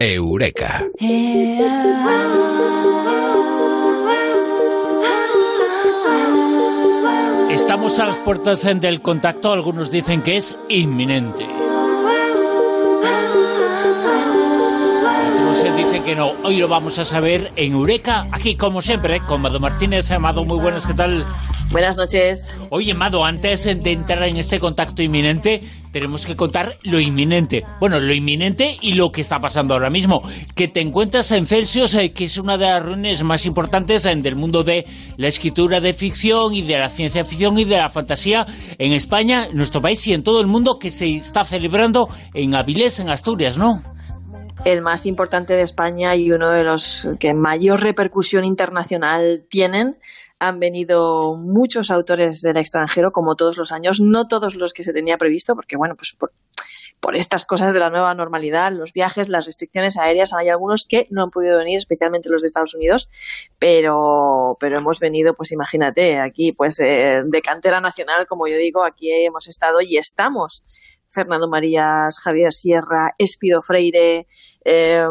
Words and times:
Eureka. 0.00 0.84
Estamos 7.50 7.98
a 7.98 8.06
las 8.06 8.16
puertas 8.18 8.62
del 8.80 9.02
contacto, 9.02 9.52
algunos 9.52 9.90
dicen 9.90 10.22
que 10.22 10.36
es 10.36 10.56
inminente. 10.68 11.44
Otros 15.50 15.76
dicen 15.76 16.04
que 16.04 16.14
no. 16.14 16.32
Hoy 16.44 16.58
lo 16.58 16.68
vamos 16.68 16.98
a 17.00 17.04
saber 17.04 17.52
en 17.56 17.72
Eureka, 17.72 18.28
aquí 18.30 18.54
como 18.54 18.80
siempre, 18.80 19.20
con 19.20 19.42
Mado 19.42 19.58
Martínez. 19.58 20.10
Amado, 20.12 20.44
muy 20.44 20.60
buenas, 20.60 20.86
¿qué 20.86 20.94
tal? 20.94 21.26
Buenas 21.70 21.98
noches. 21.98 22.54
Oye, 22.70 22.94
Mado, 22.94 23.26
antes 23.26 23.64
de 23.64 23.92
entrar 23.92 24.22
en 24.22 24.38
este 24.38 24.58
contacto 24.58 25.02
inminente, 25.02 25.62
tenemos 25.92 26.24
que 26.24 26.34
contar 26.34 26.78
lo 26.82 26.98
inminente. 26.98 27.62
Bueno, 27.78 28.00
lo 28.00 28.14
inminente 28.14 28.78
y 28.80 28.94
lo 28.94 29.12
que 29.12 29.20
está 29.20 29.38
pasando 29.38 29.74
ahora 29.74 29.90
mismo. 29.90 30.22
Que 30.54 30.68
te 30.68 30.80
encuentras 30.80 31.30
en 31.30 31.46
Celsius, 31.46 31.94
eh, 31.94 32.12
que 32.12 32.24
es 32.24 32.38
una 32.38 32.56
de 32.56 32.64
las 32.64 32.82
reuniones 32.82 33.22
más 33.22 33.44
importantes 33.44 34.06
en 34.06 34.22
del 34.22 34.34
mundo 34.34 34.64
de 34.64 34.86
la 35.18 35.28
escritura 35.28 35.80
de 35.80 35.92
ficción 35.92 36.54
y 36.54 36.62
de 36.62 36.78
la 36.78 36.88
ciencia 36.88 37.26
ficción 37.26 37.58
y 37.58 37.64
de 37.64 37.76
la 37.76 37.90
fantasía 37.90 38.46
en 38.78 38.92
España, 38.94 39.46
en 39.50 39.56
nuestro 39.56 39.82
país 39.82 40.06
y 40.06 40.14
en 40.14 40.22
todo 40.22 40.40
el 40.40 40.46
mundo, 40.46 40.78
que 40.78 40.90
se 40.90 41.16
está 41.16 41.44
celebrando 41.44 42.08
en 42.32 42.54
Avilés, 42.54 42.98
en 42.98 43.10
Asturias, 43.10 43.58
¿no? 43.58 43.82
el 44.64 44.82
más 44.82 45.06
importante 45.06 45.54
de 45.54 45.62
España 45.62 46.16
y 46.16 46.32
uno 46.32 46.50
de 46.50 46.64
los 46.64 47.08
que 47.20 47.32
mayor 47.32 47.80
repercusión 47.80 48.44
internacional 48.44 49.44
tienen 49.48 49.96
han 50.38 50.60
venido 50.60 51.34
muchos 51.36 51.90
autores 51.90 52.40
del 52.40 52.56
extranjero, 52.56 53.12
como 53.12 53.34
todos 53.34 53.56
los 53.56 53.72
años, 53.72 54.00
no 54.00 54.28
todos 54.28 54.54
los 54.54 54.72
que 54.72 54.84
se 54.84 54.92
tenía 54.92 55.18
previsto, 55.18 55.54
porque 55.54 55.76
bueno, 55.76 55.94
pues 55.96 56.16
por, 56.18 57.16
estas 57.16 57.46
cosas 57.46 57.72
de 57.72 57.78
la 57.78 57.88
nueva 57.88 58.14
normalidad, 58.14 58.70
los 58.70 58.92
viajes, 58.92 59.28
las 59.28 59.46
restricciones 59.46 59.96
aéreas, 59.96 60.34
hay 60.34 60.50
algunos 60.50 60.84
que 60.86 61.06
no 61.10 61.22
han 61.22 61.30
podido 61.30 61.56
venir, 61.56 61.78
especialmente 61.78 62.28
los 62.28 62.42
de 62.42 62.48
Estados 62.48 62.74
Unidos, 62.74 63.08
pero, 63.58 64.56
pero 64.60 64.78
hemos 64.78 65.00
venido, 65.00 65.32
pues 65.32 65.50
imagínate, 65.50 66.18
aquí, 66.18 66.52
pues 66.52 66.78
eh, 66.80 67.22
de 67.24 67.40
cantera 67.40 67.80
nacional, 67.80 68.26
como 68.26 68.46
yo 68.46 68.58
digo, 68.58 68.84
aquí 68.84 69.10
hemos 69.10 69.48
estado 69.48 69.80
y 69.80 69.96
estamos. 69.96 70.62
Fernando 71.10 71.48
Marías, 71.48 72.18
Javier 72.22 72.52
Sierra, 72.52 73.14
Espido 73.16 73.62
Freire, 73.62 74.26
eh, 74.62 75.04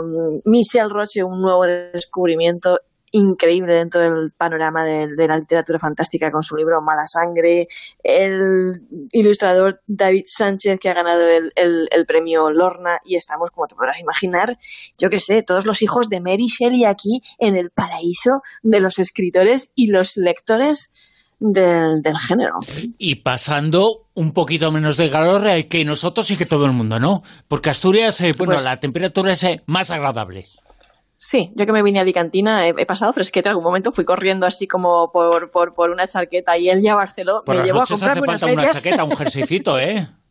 Michel 0.46 0.92
Roche, 0.92 1.24
un 1.24 1.42
nuevo 1.42 1.64
descubrimiento 1.66 2.80
increíble 3.12 3.76
dentro 3.76 4.02
del 4.02 4.32
panorama 4.32 4.84
de, 4.84 5.06
la 5.28 5.38
literatura 5.38 5.80
fantástica 5.80 6.32
con 6.32 6.44
su 6.44 6.56
libro 6.56 6.82
Mala 6.82 7.06
Sangre, 7.06 7.68
el 8.04 8.72
ilustrador 9.12 9.82
David 9.88 10.26
Sánchez 10.26 10.80
que 10.80 10.90
ha 10.90 10.94
ganado 10.94 11.28
el, 11.28 12.06
premio 12.08 12.50
Lorna 12.50 13.00
y 13.04 13.16
estamos, 13.16 13.52
como 13.52 13.68
te 13.68 13.76
podrás 13.76 14.00
imaginar, 14.00 14.58
yo 14.98 15.10
que 15.10 15.20
sé, 15.20 15.44
todos 15.44 15.66
los 15.66 15.82
hijos 15.82 16.10
de 16.10 16.22
Mary 16.22 16.48
Shelley 16.48 16.86
aquí 16.86 17.22
en 17.40 17.56
el 17.56 17.70
paraíso 17.70 18.42
de 18.64 18.80
los 18.80 19.00
escritores 19.00 19.72
y 19.76 19.88
los 19.88 20.18
lectores 20.18 20.92
del, 21.40 22.18
género. 22.18 22.60
Y 22.98 23.16
pasando 23.16 24.08
un 24.14 24.32
poquito 24.32 24.72
menos 24.72 24.98
de 24.98 25.10
calor 25.10 25.44
que 25.68 25.86
nosotros 25.86 26.30
y 26.32 26.38
que 26.38 26.46
todo 26.46 26.66
el 26.66 26.72
mundo, 26.72 27.00
¿no? 27.00 27.24
Porque 27.48 27.70
Asturias, 27.70 28.20
eh, 28.22 28.32
bueno, 28.38 28.54
pues 28.54 28.64
la 28.64 28.80
temperatura 28.80 29.32
es 29.34 29.44
eh, 29.44 29.64
más 29.68 29.92
agradable. 29.92 30.48
Sí, 31.20 31.52
yo 31.56 31.66
que 31.66 31.72
me 31.72 31.82
vine 31.82 31.98
a 31.98 32.04
Alicantina 32.04 32.68
he, 32.68 32.86
pasado 32.86 33.12
fresquete 33.12 33.50
algún 33.50 33.64
momento, 33.64 33.92
fui 33.92 34.06
corriendo 34.06 34.46
así 34.46 34.68
como 34.68 35.12
por, 35.12 35.50
por, 35.50 35.74
por 35.74 35.90
una 35.90 36.08
chaqueta 36.08 36.56
y 36.60 36.70
él 36.70 36.84
ya 36.84 36.94
Barcelona 36.94 37.42
me 37.48 37.64
llevó 37.64 37.82
a 37.82 37.88
comprarme 37.88 38.22
unas 38.22 38.44
medias. 38.44 38.64
una 38.64 38.72
chaqueta, 38.72 39.04
un 39.04 39.16
jerseycito, 39.16 39.80
¿eh? 39.80 40.08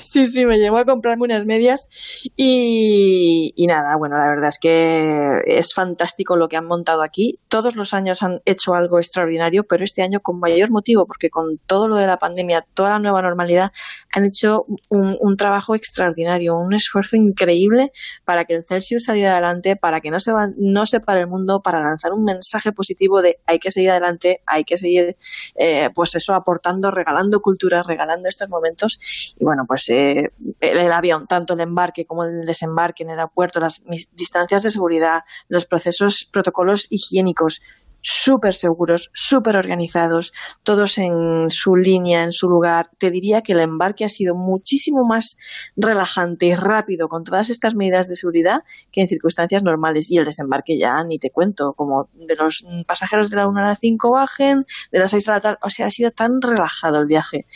Sí, 0.00 0.26
sí, 0.26 0.46
me 0.46 0.58
llevó 0.58 0.78
a 0.78 0.84
comprarme 0.84 1.24
unas 1.24 1.46
medias 1.46 1.88
y, 2.36 3.54
nada, 3.68 3.96
bueno, 3.96 4.16
la 4.16 4.26
verdad 4.26 4.48
es 4.48 4.58
que 4.58 5.40
es 5.46 5.74
fantástico 5.74 6.36
lo 6.36 6.48
que 6.48 6.56
han 6.56 6.66
montado 6.66 7.02
aquí. 7.02 7.38
Todos 7.48 7.76
los 7.76 7.94
años 7.94 8.22
han 8.22 8.40
hecho 8.44 8.74
algo 8.74 8.98
extraordinario, 8.98 9.64
pero 9.64 9.84
este 9.84 10.02
año 10.02 10.20
con 10.20 10.40
mayor 10.40 10.70
motivo, 10.70 11.06
porque 11.06 11.30
con 11.30 11.58
todo 11.66 11.86
lo 11.86 11.96
de 11.96 12.06
la 12.06 12.18
pandemia, 12.18 12.64
toda 12.74 12.90
la 12.90 12.98
nueva 12.98 13.22
normalidad, 13.22 13.72
han 14.12 14.24
hecho 14.24 14.66
un, 14.88 15.36
trabajo 15.36 15.74
extraordinario, 15.74 16.56
un 16.56 16.74
esfuerzo 16.74 17.16
increíble 17.16 17.92
para 18.24 18.44
que 18.44 18.56
el 18.56 18.64
Celsius 18.64 19.04
saliera 19.04 19.32
adelante, 19.32 19.76
para 19.76 20.00
que 20.00 20.10
no 20.10 20.18
se, 20.20 20.32
no 20.56 20.86
se 20.86 21.00
pare 21.00 21.20
el 21.20 21.28
mundo, 21.28 21.62
para 21.62 21.82
lanzar 21.82 22.12
un 22.12 22.24
mensaje 22.24 22.72
positivo 22.72 23.22
de 23.22 23.38
hay 23.46 23.58
que 23.58 23.70
seguir 23.70 23.90
adelante, 23.90 24.42
hay 24.46 24.64
que 24.64 24.76
seguir, 24.76 25.16
eh, 25.54 25.90
pues 25.94 26.14
eso, 26.14 26.34
aportando, 26.34 26.90
regalando 26.90 27.40
cultura, 27.40 27.82
regalando 27.82 28.28
estos 28.28 28.48
momentos. 28.48 28.98
Y 29.38 29.44
bueno, 29.44 29.59
pues 29.66 29.88
eh, 29.90 30.32
el, 30.60 30.92
avión, 30.92 31.26
tanto 31.26 31.54
el 31.54 31.60
embarque 31.60 32.04
como 32.04 32.24
el 32.24 32.42
desembarque 32.42 33.02
en 33.02 33.10
el 33.10 33.18
aeropuerto, 33.18 33.60
las 33.60 33.82
distancias 34.12 34.62
de 34.62 34.70
seguridad, 34.70 35.20
los 35.48 35.66
procesos, 35.66 36.28
protocolos 36.30 36.86
higiénicos, 36.90 37.62
súper 38.02 38.54
seguros, 38.54 39.10
súper 39.12 39.56
organizados, 39.56 40.32
todos 40.62 40.98
en 40.98 41.48
su 41.48 41.76
línea, 41.76 42.24
en 42.24 42.32
su 42.32 42.48
lugar. 42.48 42.90
Te 42.98 43.10
diría 43.10 43.42
que 43.42 43.52
el 43.52 43.60
embarque 43.60 44.04
ha 44.04 44.08
sido 44.08 44.34
muchísimo 44.34 45.04
más 45.04 45.36
relajante 45.76 46.46
y 46.46 46.54
rápido 46.54 47.08
con 47.08 47.24
todas 47.24 47.50
estas 47.50 47.74
medidas 47.74 48.08
de 48.08 48.16
seguridad 48.16 48.62
que 48.90 49.02
en 49.02 49.08
circunstancias 49.08 49.62
normales. 49.62 50.10
Y 50.10 50.18
el 50.18 50.24
desembarque 50.24 50.78
ya 50.78 51.02
ni 51.04 51.18
te 51.18 51.30
cuento, 51.30 51.74
como 51.74 52.08
de 52.14 52.36
los 52.36 52.66
pasajeros 52.86 53.30
de 53.30 53.36
la 53.36 53.48
1 53.48 53.60
a 53.60 53.66
la 53.66 53.76
5 53.76 54.10
bajen, 54.10 54.66
de 54.90 54.98
las 54.98 55.10
6 55.10 55.28
a 55.28 55.32
la 55.32 55.40
tal, 55.40 55.58
o 55.62 55.70
sea, 55.70 55.86
ha 55.86 55.90
sido 55.90 56.10
tan 56.10 56.40
relajado 56.40 57.00
el 57.00 57.06
viaje 57.06 57.46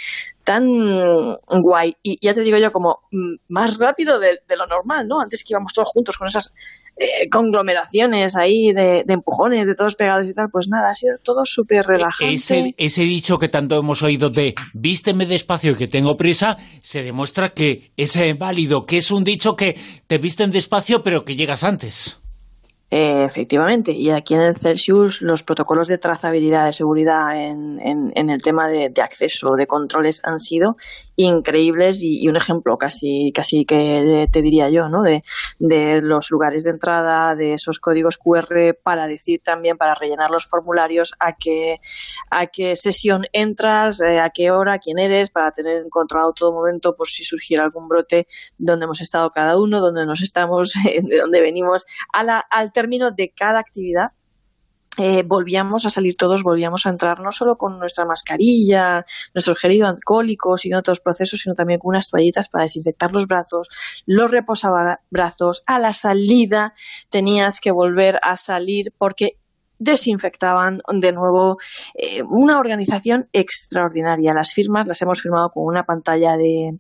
tan 0.44 1.38
guay 1.49 1.97
y 2.03 2.19
ya 2.25 2.34
te 2.34 2.43
digo 2.43 2.59
yo 2.59 2.71
como 2.71 3.00
mm, 3.10 3.34
más 3.49 3.78
rápido 3.78 4.19
de, 4.19 4.41
lo 4.56 4.66
normal, 4.66 5.09
¿no? 5.09 5.21
Antes 5.21 5.43
que 5.43 5.55
íbamos 5.55 5.72
todos 5.72 5.88
juntos 5.88 6.16
con 6.19 6.28
esas 6.28 6.55
eh, 6.97 7.28
conglomeraciones 7.28 8.37
ahí 8.37 8.72
de, 8.72 9.05
empujones, 9.09 9.66
de 9.66 9.75
todos 9.75 9.97
pegados 9.97 10.28
y 10.28 10.34
tal, 10.34 10.50
pues 10.50 10.69
nada, 10.69 10.91
ha 10.91 10.94
sido 10.94 11.16
todo 11.25 11.44
súper 11.44 11.87
relajante. 11.87 12.34
Ese, 12.34 12.75
ese 12.77 13.03
dicho 13.03 13.38
que 13.38 13.49
tanto 13.49 13.78
hemos 13.78 14.03
oído 14.03 14.31
de 14.31 14.55
vísteme 14.75 15.27
despacio 15.27 15.72
y 15.72 15.77
que 15.77 15.88
tengo 15.88 16.16
prisa, 16.16 16.56
se 16.82 17.03
demuestra 17.03 17.49
que 17.49 17.93
es 17.97 18.16
válido, 18.38 18.82
que 18.84 18.99
es 18.99 19.11
un 19.11 19.25
dicho 19.25 19.56
que 19.56 19.78
te 20.06 20.19
visten 20.19 20.53
despacio 20.53 21.03
pero 21.03 21.25
que 21.25 21.34
llegas 21.34 21.65
antes. 21.65 22.23
Eh, 22.97 23.25
efectivamente, 23.25 23.91
y 23.91 24.10
aquí 24.10 24.34
en 24.34 24.43
el 24.43 24.56
Celsius 24.56 25.21
los 25.21 25.43
protocolos 25.43 25.88
de 25.88 25.99
trazabilidad 25.99 26.66
de 26.66 26.72
seguridad 26.72 27.34
en, 27.34 27.81
en, 27.82 28.31
el 28.31 28.41
tema 28.41 28.69
de, 28.69 28.93
acceso, 29.03 29.56
de 29.56 29.66
controles 29.66 30.21
han 30.22 30.38
sido 30.38 30.77
increíbles 31.16 32.03
y, 32.05 32.28
un 32.28 32.37
ejemplo 32.37 32.78
casi, 32.78 33.32
casi 33.34 33.65
que 33.65 34.28
te 34.31 34.43
diría 34.43 34.71
yo, 34.71 34.88
¿no? 34.88 35.03
De, 35.03 35.25
de, 35.59 36.03
los 36.03 36.31
lugares 36.31 36.62
de 36.62 36.71
entrada, 36.71 37.34
de 37.34 37.55
esos 37.55 37.81
códigos 37.81 38.16
QR 38.16 38.77
para 38.81 39.09
decir 39.09 39.41
también, 39.43 39.76
para 39.76 39.97
rellenar 39.97 40.31
los 40.31 40.47
formularios 40.47 41.15
a 41.19 41.32
qué, 41.32 41.81
a 42.31 42.47
qué 42.47 42.76
sesión 42.76 43.26
entras, 43.32 44.00
eh, 44.03 44.21
a 44.21 44.31
qué 44.31 44.53
hora, 44.53 44.78
quién 44.78 45.00
eres, 45.00 45.31
para 45.31 45.50
tener 45.50 45.88
controlado 45.91 46.32
todo 46.32 46.53
momento 46.53 46.94
por 46.94 47.09
si 47.09 47.25
surgiera 47.25 47.65
algún 47.65 47.88
brote, 47.88 48.28
dónde 48.56 48.84
hemos 48.84 49.00
estado 49.00 49.31
cada 49.31 49.59
uno, 49.59 49.81
dónde 49.81 50.06
nos 50.06 50.22
estamos, 50.22 50.75
de 50.84 51.19
dónde 51.19 51.41
venimos, 51.41 51.87
a 52.12 52.22
la, 52.22 52.38
al 52.38 52.72
de 52.88 53.32
cada 53.36 53.58
actividad 53.58 54.12
eh, 54.96 55.24
volvíamos 55.24 55.86
a 55.86 55.90
salir 55.90 56.14
todos, 56.14 56.44
volvíamos 56.44 56.86
a 56.86 56.90
entrar 56.90 57.18
no 57.18 57.32
solo 57.32 57.56
con 57.56 57.80
nuestra 57.80 58.04
mascarilla, 58.04 59.04
nuestro 59.34 59.56
gel 59.56 59.82
alcohólico, 59.82 60.54
y 60.62 60.72
otros 60.72 61.00
procesos, 61.00 61.40
sino 61.40 61.54
también 61.54 61.80
con 61.80 61.90
unas 61.90 62.08
toallitas 62.08 62.48
para 62.48 62.64
desinfectar 62.64 63.10
los 63.12 63.26
brazos, 63.26 63.68
los 64.06 64.30
reposabrazos. 64.30 65.64
A 65.66 65.80
la 65.80 65.92
salida 65.92 66.74
tenías 67.08 67.60
que 67.60 67.72
volver 67.72 68.20
a 68.22 68.36
salir 68.36 68.92
porque 68.96 69.38
desinfectaban 69.78 70.80
de 70.92 71.12
nuevo 71.12 71.58
eh, 71.94 72.22
una 72.22 72.58
organización 72.58 73.28
extraordinaria. 73.32 74.32
Las 74.32 74.52
firmas 74.52 74.86
las 74.86 75.00
hemos 75.02 75.20
firmado 75.20 75.50
con 75.50 75.64
una 75.64 75.84
pantalla 75.84 76.36
de, 76.36 76.78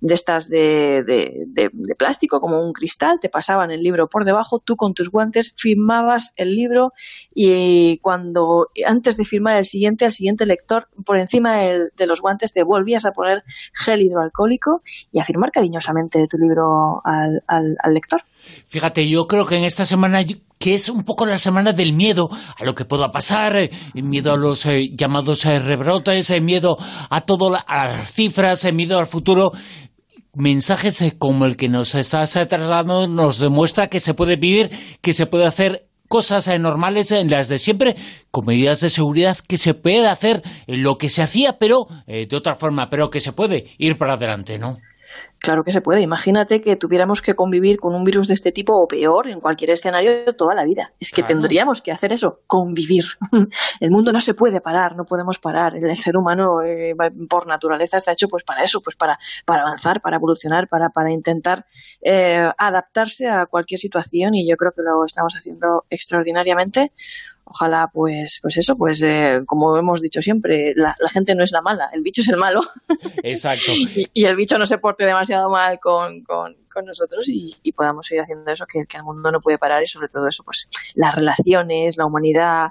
de 0.00 0.14
estas 0.14 0.48
de, 0.48 1.70
plástico, 1.96 2.40
como 2.40 2.60
un 2.60 2.72
cristal, 2.72 3.18
te 3.20 3.28
pasaban 3.28 3.70
el 3.70 3.82
libro 3.82 4.08
por 4.08 4.24
debajo, 4.24 4.58
tú 4.58 4.76
con 4.76 4.94
tus 4.94 5.10
guantes 5.10 5.54
firmabas 5.56 6.32
el 6.36 6.54
libro 6.54 6.92
y 7.34 7.98
cuando 7.98 8.68
antes 8.86 9.16
de 9.16 9.24
firmar 9.24 9.56
el 9.56 9.64
siguiente, 9.64 10.04
el 10.04 10.12
siguiente 10.12 10.46
lector, 10.46 10.88
por 11.04 11.18
encima 11.18 11.56
de 11.56 12.06
los 12.06 12.20
guantes 12.20 12.52
te 12.52 12.62
volvías 12.62 13.04
a 13.04 13.12
poner 13.12 13.44
gel 13.72 14.02
hidroalcohólico 14.02 14.82
y 15.10 15.20
a 15.20 15.24
firmar 15.24 15.52
cariñosamente 15.52 16.26
tu 16.28 16.38
libro 16.38 17.00
al, 17.04 17.42
al 17.46 17.94
lector. 17.94 18.22
Fíjate, 18.68 19.08
yo 19.08 19.26
creo 19.26 19.46
que 19.46 19.56
en 19.56 19.64
esta 19.64 19.84
semana 19.84 20.20
que 20.62 20.74
es 20.74 20.88
un 20.88 21.02
poco 21.02 21.26
la 21.26 21.38
semana 21.38 21.72
del 21.72 21.92
miedo 21.92 22.30
a 22.56 22.64
lo 22.64 22.72
que 22.76 22.84
pueda 22.84 23.10
pasar, 23.10 23.56
eh, 23.56 23.68
miedo 23.94 24.32
a 24.32 24.36
los 24.36 24.64
eh, 24.66 24.92
llamados 24.94 25.44
eh, 25.44 25.58
rebrotes, 25.58 26.40
miedo 26.40 26.78
a 27.10 27.22
todo, 27.22 27.52
a 27.66 27.86
las 27.86 28.12
cifras, 28.12 28.72
miedo 28.72 28.96
al 29.00 29.08
futuro. 29.08 29.50
Mensajes 30.34 31.16
como 31.18 31.46
el 31.46 31.56
que 31.56 31.68
nos 31.68 31.96
estás 31.96 32.30
trasladando 32.30 33.08
nos 33.08 33.40
demuestra 33.40 33.88
que 33.88 33.98
se 33.98 34.14
puede 34.14 34.36
vivir, 34.36 34.70
que 35.00 35.12
se 35.12 35.26
puede 35.26 35.46
hacer 35.46 35.88
cosas 36.06 36.46
normales 36.60 37.10
en 37.10 37.28
las 37.28 37.48
de 37.48 37.58
siempre, 37.58 37.96
con 38.30 38.46
medidas 38.46 38.82
de 38.82 38.90
seguridad 38.90 39.36
que 39.38 39.58
se 39.58 39.74
puede 39.74 40.06
hacer 40.06 40.44
lo 40.68 40.96
que 40.96 41.08
se 41.08 41.22
hacía, 41.22 41.58
pero 41.58 41.88
de 42.06 42.36
otra 42.36 42.54
forma, 42.54 42.88
pero 42.88 43.10
que 43.10 43.20
se 43.20 43.32
puede 43.32 43.66
ir 43.78 43.98
para 43.98 44.12
adelante, 44.12 44.60
¿no? 44.60 44.78
Claro 45.42 45.64
que 45.64 45.72
se 45.72 45.80
puede. 45.80 46.00
Imagínate 46.02 46.60
que 46.60 46.76
tuviéramos 46.76 47.20
que 47.20 47.34
convivir 47.34 47.80
con 47.80 47.96
un 47.96 48.04
virus 48.04 48.28
de 48.28 48.34
este 48.34 48.52
tipo 48.52 48.76
o 48.80 48.86
peor 48.86 49.26
en 49.26 49.40
cualquier 49.40 49.70
escenario 49.70 50.32
toda 50.36 50.54
la 50.54 50.64
vida. 50.64 50.92
Es 51.00 51.10
que 51.10 51.24
tendríamos 51.24 51.82
que 51.82 51.90
hacer 51.90 52.12
eso, 52.12 52.42
convivir. 52.46 53.04
El 53.80 53.90
mundo 53.90 54.12
no 54.12 54.20
se 54.20 54.34
puede 54.34 54.60
parar, 54.60 54.94
no 54.96 55.04
podemos 55.04 55.40
parar. 55.40 55.74
El 55.74 55.96
ser 55.96 56.16
humano 56.16 56.62
eh, 56.62 56.94
por 57.28 57.48
naturaleza 57.48 57.96
está 57.96 58.12
hecho 58.12 58.28
pues 58.28 58.44
para 58.44 58.62
eso, 58.62 58.80
pues 58.82 58.94
para, 58.94 59.18
para 59.44 59.62
avanzar, 59.62 60.00
para 60.00 60.16
evolucionar, 60.18 60.68
para, 60.68 60.90
para 60.90 61.12
intentar 61.12 61.66
eh, 62.02 62.48
adaptarse 62.56 63.28
a 63.28 63.46
cualquier 63.46 63.80
situación 63.80 64.34
y 64.34 64.48
yo 64.48 64.56
creo 64.56 64.70
que 64.70 64.82
lo 64.82 65.04
estamos 65.04 65.34
haciendo 65.34 65.86
extraordinariamente 65.90 66.92
ojalá 67.44 67.90
pues 67.92 68.38
pues 68.40 68.56
eso 68.56 68.76
pues 68.76 69.02
eh, 69.02 69.42
como 69.46 69.76
hemos 69.76 70.00
dicho 70.00 70.22
siempre 70.22 70.72
la, 70.74 70.96
gente 71.10 71.34
no 71.34 71.44
es 71.44 71.52
la 71.52 71.62
mala 71.62 71.90
el 71.92 72.02
bicho 72.02 72.22
es 72.22 72.28
el 72.28 72.36
malo. 72.36 72.60
Exacto. 73.22 73.72
Y, 74.14 74.24
el 74.24 74.36
bicho 74.36 74.58
no 74.58 74.66
se 74.66 74.78
porte 74.78 75.04
demasiado 75.04 75.50
mal 75.50 75.78
con, 75.80 76.22
con, 76.22 76.56
con 76.72 76.84
nosotros 76.84 77.28
y, 77.28 77.56
podamos 77.74 78.06
seguir 78.06 78.22
haciendo 78.22 78.50
eso 78.52 78.66
que, 78.66 78.80
el 78.80 79.04
mundo 79.04 79.30
no 79.30 79.40
puede 79.40 79.58
parar 79.58 79.82
y 79.82 79.86
sobre 79.86 80.08
todo 80.08 80.28
eso, 80.28 80.44
pues 80.44 80.68
las 80.94 81.14
relaciones, 81.14 81.96
la 81.96 82.06
humanidad. 82.06 82.70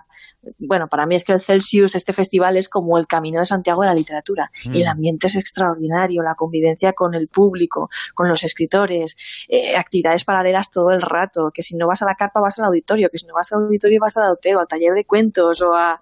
Bueno, 0.59 0.88
para 0.88 1.06
mí 1.06 1.15
es 1.15 1.24
que 1.24 1.33
el 1.33 1.42
Celsius, 1.42 1.95
este 1.95 2.13
festival 2.13 2.56
es 2.57 2.69
como 2.69 2.98
el 2.98 3.07
camino 3.07 3.39
de 3.39 3.45
Santiago 3.45 3.81
de 3.81 3.88
la 3.88 3.94
literatura. 3.94 4.51
Mm. 4.65 4.75
El 4.75 4.88
ambiente 4.88 5.27
es 5.27 5.36
extraordinario, 5.36 6.21
la 6.21 6.36
convivencia 6.36 6.94
con 6.94 7.15
el 7.15 7.27
público, 7.27 7.89
con 8.13 8.30
los 8.30 8.44
escritores, 8.44 9.18
eh, 9.48 9.75
actividades 9.75 10.24
paralelas 10.24 10.69
todo 10.69 10.92
el 10.92 11.01
rato, 11.01 11.51
que 11.53 11.63
si 11.63 11.75
no 11.75 11.88
vas 11.88 12.01
a 12.01 12.06
la 12.06 12.15
carpa 12.15 12.39
vas 12.39 12.59
al 12.59 12.65
auditorio, 12.65 13.09
que 13.09 13.18
si 13.18 13.25
no 13.25 13.33
vas 13.33 13.51
al 13.51 13.63
auditorio 13.63 14.00
vas 14.00 14.18
al 14.18 14.30
auteo, 14.30 14.59
al 14.59 14.68
taller 14.68 14.94
de 14.94 15.06
cuentos 15.06 15.62
o 15.62 15.74
a, 15.74 16.00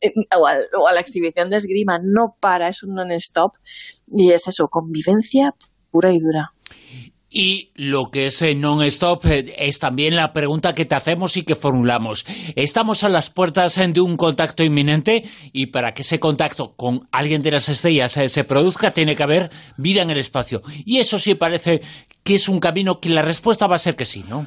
eh, 0.00 0.12
o 0.38 0.46
a, 0.46 0.56
o 0.78 0.88
a 0.88 0.92
la 0.92 1.00
exhibición 1.00 1.50
de 1.50 1.56
esgrima. 1.56 1.98
No 1.98 2.36
para, 2.40 2.68
es 2.68 2.82
un 2.82 2.94
non-stop 2.94 3.56
y 4.08 4.32
es 4.32 4.46
eso, 4.48 4.68
convivencia 4.68 5.54
pura 5.90 6.12
y 6.12 6.18
dura. 6.18 6.50
Y 7.28 7.72
lo 7.74 8.10
que 8.12 8.26
es 8.26 8.40
non-stop 8.56 9.26
eh, 9.26 9.54
es 9.58 9.80
también 9.80 10.14
la 10.14 10.32
pregunta 10.32 10.74
que 10.74 10.84
te 10.84 10.94
hacemos 10.94 11.36
y 11.36 11.42
que 11.42 11.56
formulamos. 11.56 12.24
Estamos 12.54 13.02
a 13.02 13.08
las 13.08 13.30
puertas 13.30 13.78
eh, 13.78 13.88
de 13.88 14.00
un 14.00 14.16
contacto 14.16 14.62
inminente 14.62 15.24
y 15.52 15.66
para 15.66 15.92
que 15.92 16.02
ese 16.02 16.20
contacto 16.20 16.72
con 16.76 17.08
alguien 17.10 17.42
de 17.42 17.50
las 17.50 17.68
estrellas 17.68 18.16
eh, 18.16 18.28
se 18.28 18.44
produzca 18.44 18.92
tiene 18.92 19.16
que 19.16 19.24
haber 19.24 19.50
vida 19.76 20.02
en 20.02 20.10
el 20.10 20.18
espacio. 20.18 20.62
Y 20.84 20.98
eso 20.98 21.18
sí 21.18 21.34
parece 21.34 21.80
que 22.22 22.36
es 22.36 22.48
un 22.48 22.60
camino 22.60 23.00
que 23.00 23.08
la 23.08 23.22
respuesta 23.22 23.66
va 23.66 23.76
a 23.76 23.80
ser 23.80 23.96
que 23.96 24.06
sí, 24.06 24.24
¿no? 24.28 24.46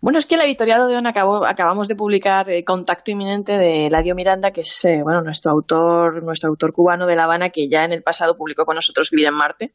Bueno, 0.00 0.18
es 0.18 0.26
que 0.26 0.36
la 0.36 0.44
editorial 0.44 0.82
Odeon 0.82 1.06
acabó, 1.06 1.44
acabamos 1.44 1.86
de 1.88 1.94
publicar 1.94 2.46
Contacto 2.64 3.10
Inminente 3.10 3.58
de 3.58 3.90
Ladio 3.90 4.14
Miranda, 4.14 4.50
que 4.50 4.62
es 4.62 4.86
bueno 5.02 5.20
nuestro 5.20 5.50
autor, 5.50 6.22
nuestro 6.22 6.48
autor 6.48 6.72
cubano 6.72 7.06
de 7.06 7.16
La 7.16 7.24
Habana, 7.24 7.50
que 7.50 7.68
ya 7.68 7.84
en 7.84 7.92
el 7.92 8.02
pasado 8.02 8.36
publicó 8.36 8.64
con 8.64 8.76
nosotros 8.76 9.10
Vida 9.10 9.28
en 9.28 9.34
Marte. 9.34 9.74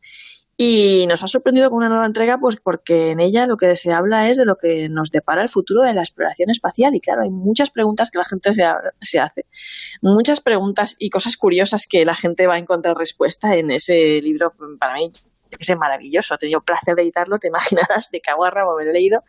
Y 0.60 1.06
nos 1.08 1.22
ha 1.24 1.28
sorprendido 1.28 1.70
con 1.70 1.78
una 1.78 1.90
nueva 1.90 2.08
entrega, 2.08 2.40
pues 2.40 2.56
porque 2.56 3.12
en 3.12 3.20
ella 3.20 3.46
lo 3.46 3.58
que 3.58 3.76
se 3.76 3.94
habla 3.94 4.28
es 4.28 4.38
de 4.38 4.46
lo 4.46 4.58
que 4.58 4.90
nos 4.90 5.12
depara 5.12 5.44
el 5.44 5.50
futuro 5.50 5.84
de 5.84 5.94
la 5.94 6.02
exploración 6.02 6.50
espacial. 6.50 6.96
Y 6.96 7.00
claro, 7.00 7.22
hay 7.22 7.30
muchas 7.30 7.70
preguntas 7.70 8.10
que 8.10 8.18
la 8.18 8.26
gente 8.26 8.52
se, 8.54 8.66
se 9.00 9.20
hace. 9.20 9.46
Muchas 10.02 10.42
preguntas 10.42 10.96
y 10.98 11.12
cosas 11.12 11.38
curiosas 11.38 11.86
que 11.86 12.06
la 12.06 12.16
gente 12.16 12.48
va 12.48 12.56
a 12.56 12.58
encontrar 12.58 12.98
respuesta 12.98 13.56
en 13.56 13.70
ese 13.70 14.20
libro. 14.22 14.56
Para 14.80 14.96
mí, 14.96 15.12
es 15.58 15.78
maravilloso, 15.78 16.36
he 16.36 16.38
tenido 16.38 16.62
placer 16.62 16.96
de 16.96 17.04
editarlo, 17.04 17.38
te 17.40 17.48
imaginarás 17.50 18.10
de 18.12 18.22
caguarra 18.22 18.66
me 18.78 18.86
lo 18.86 18.92
he 18.92 18.94
leído. 18.94 19.24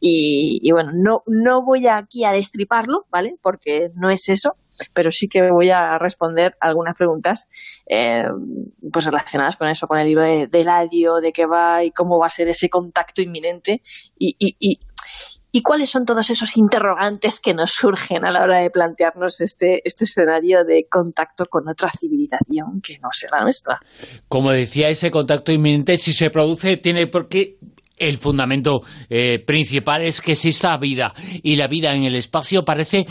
Y, 0.00 0.60
y, 0.62 0.70
bueno, 0.72 0.92
no, 0.94 1.22
no 1.26 1.62
voy 1.62 1.86
aquí 1.86 2.24
a 2.24 2.32
destriparlo, 2.32 3.06
¿vale? 3.10 3.36
Porque 3.40 3.90
no 3.94 4.10
es 4.10 4.28
eso, 4.28 4.56
pero 4.92 5.10
sí 5.10 5.28
que 5.28 5.50
voy 5.50 5.70
a 5.70 5.98
responder 5.98 6.56
algunas 6.60 6.96
preguntas 6.96 7.48
eh, 7.86 8.24
pues 8.92 9.04
relacionadas 9.04 9.56
con 9.56 9.68
eso, 9.68 9.86
con 9.86 9.98
el 9.98 10.06
libro 10.06 10.22
de, 10.22 10.46
de 10.46 10.64
Ladio, 10.64 11.16
de 11.16 11.32
qué 11.32 11.46
va 11.46 11.84
y 11.84 11.90
cómo 11.90 12.18
va 12.18 12.26
a 12.26 12.30
ser 12.30 12.48
ese 12.48 12.68
contacto 12.68 13.22
inminente. 13.22 13.82
Y, 14.18 14.36
y, 14.38 14.56
y, 14.58 14.78
y 15.52 15.60
cuáles 15.60 15.90
son 15.90 16.06
todos 16.06 16.30
esos 16.30 16.56
interrogantes 16.56 17.38
que 17.38 17.52
nos 17.52 17.72
surgen 17.72 18.24
a 18.24 18.30
la 18.30 18.42
hora 18.42 18.58
de 18.58 18.70
plantearnos 18.70 19.42
este, 19.42 19.82
este 19.84 20.04
escenario 20.04 20.64
de 20.64 20.86
contacto 20.90 21.44
con 21.44 21.68
otra 21.68 21.90
civilización 21.90 22.80
que 22.82 22.98
no 22.98 23.10
sea 23.12 23.42
nuestra. 23.42 23.78
Como 24.28 24.50
decía, 24.50 24.88
ese 24.88 25.10
contacto 25.10 25.52
inminente, 25.52 25.98
si 25.98 26.14
se 26.14 26.30
produce, 26.30 26.78
tiene 26.78 27.06
por 27.06 27.28
qué 27.28 27.58
el 27.98 28.16
fundamento 28.16 28.80
eh, 29.10 29.38
principal 29.46 30.02
es 30.02 30.22
que 30.22 30.32
exista 30.32 30.76
vida 30.78 31.12
y 31.42 31.56
la 31.56 31.68
vida 31.68 31.94
en 31.94 32.04
el 32.04 32.16
espacio 32.16 32.64
parece 32.64 33.06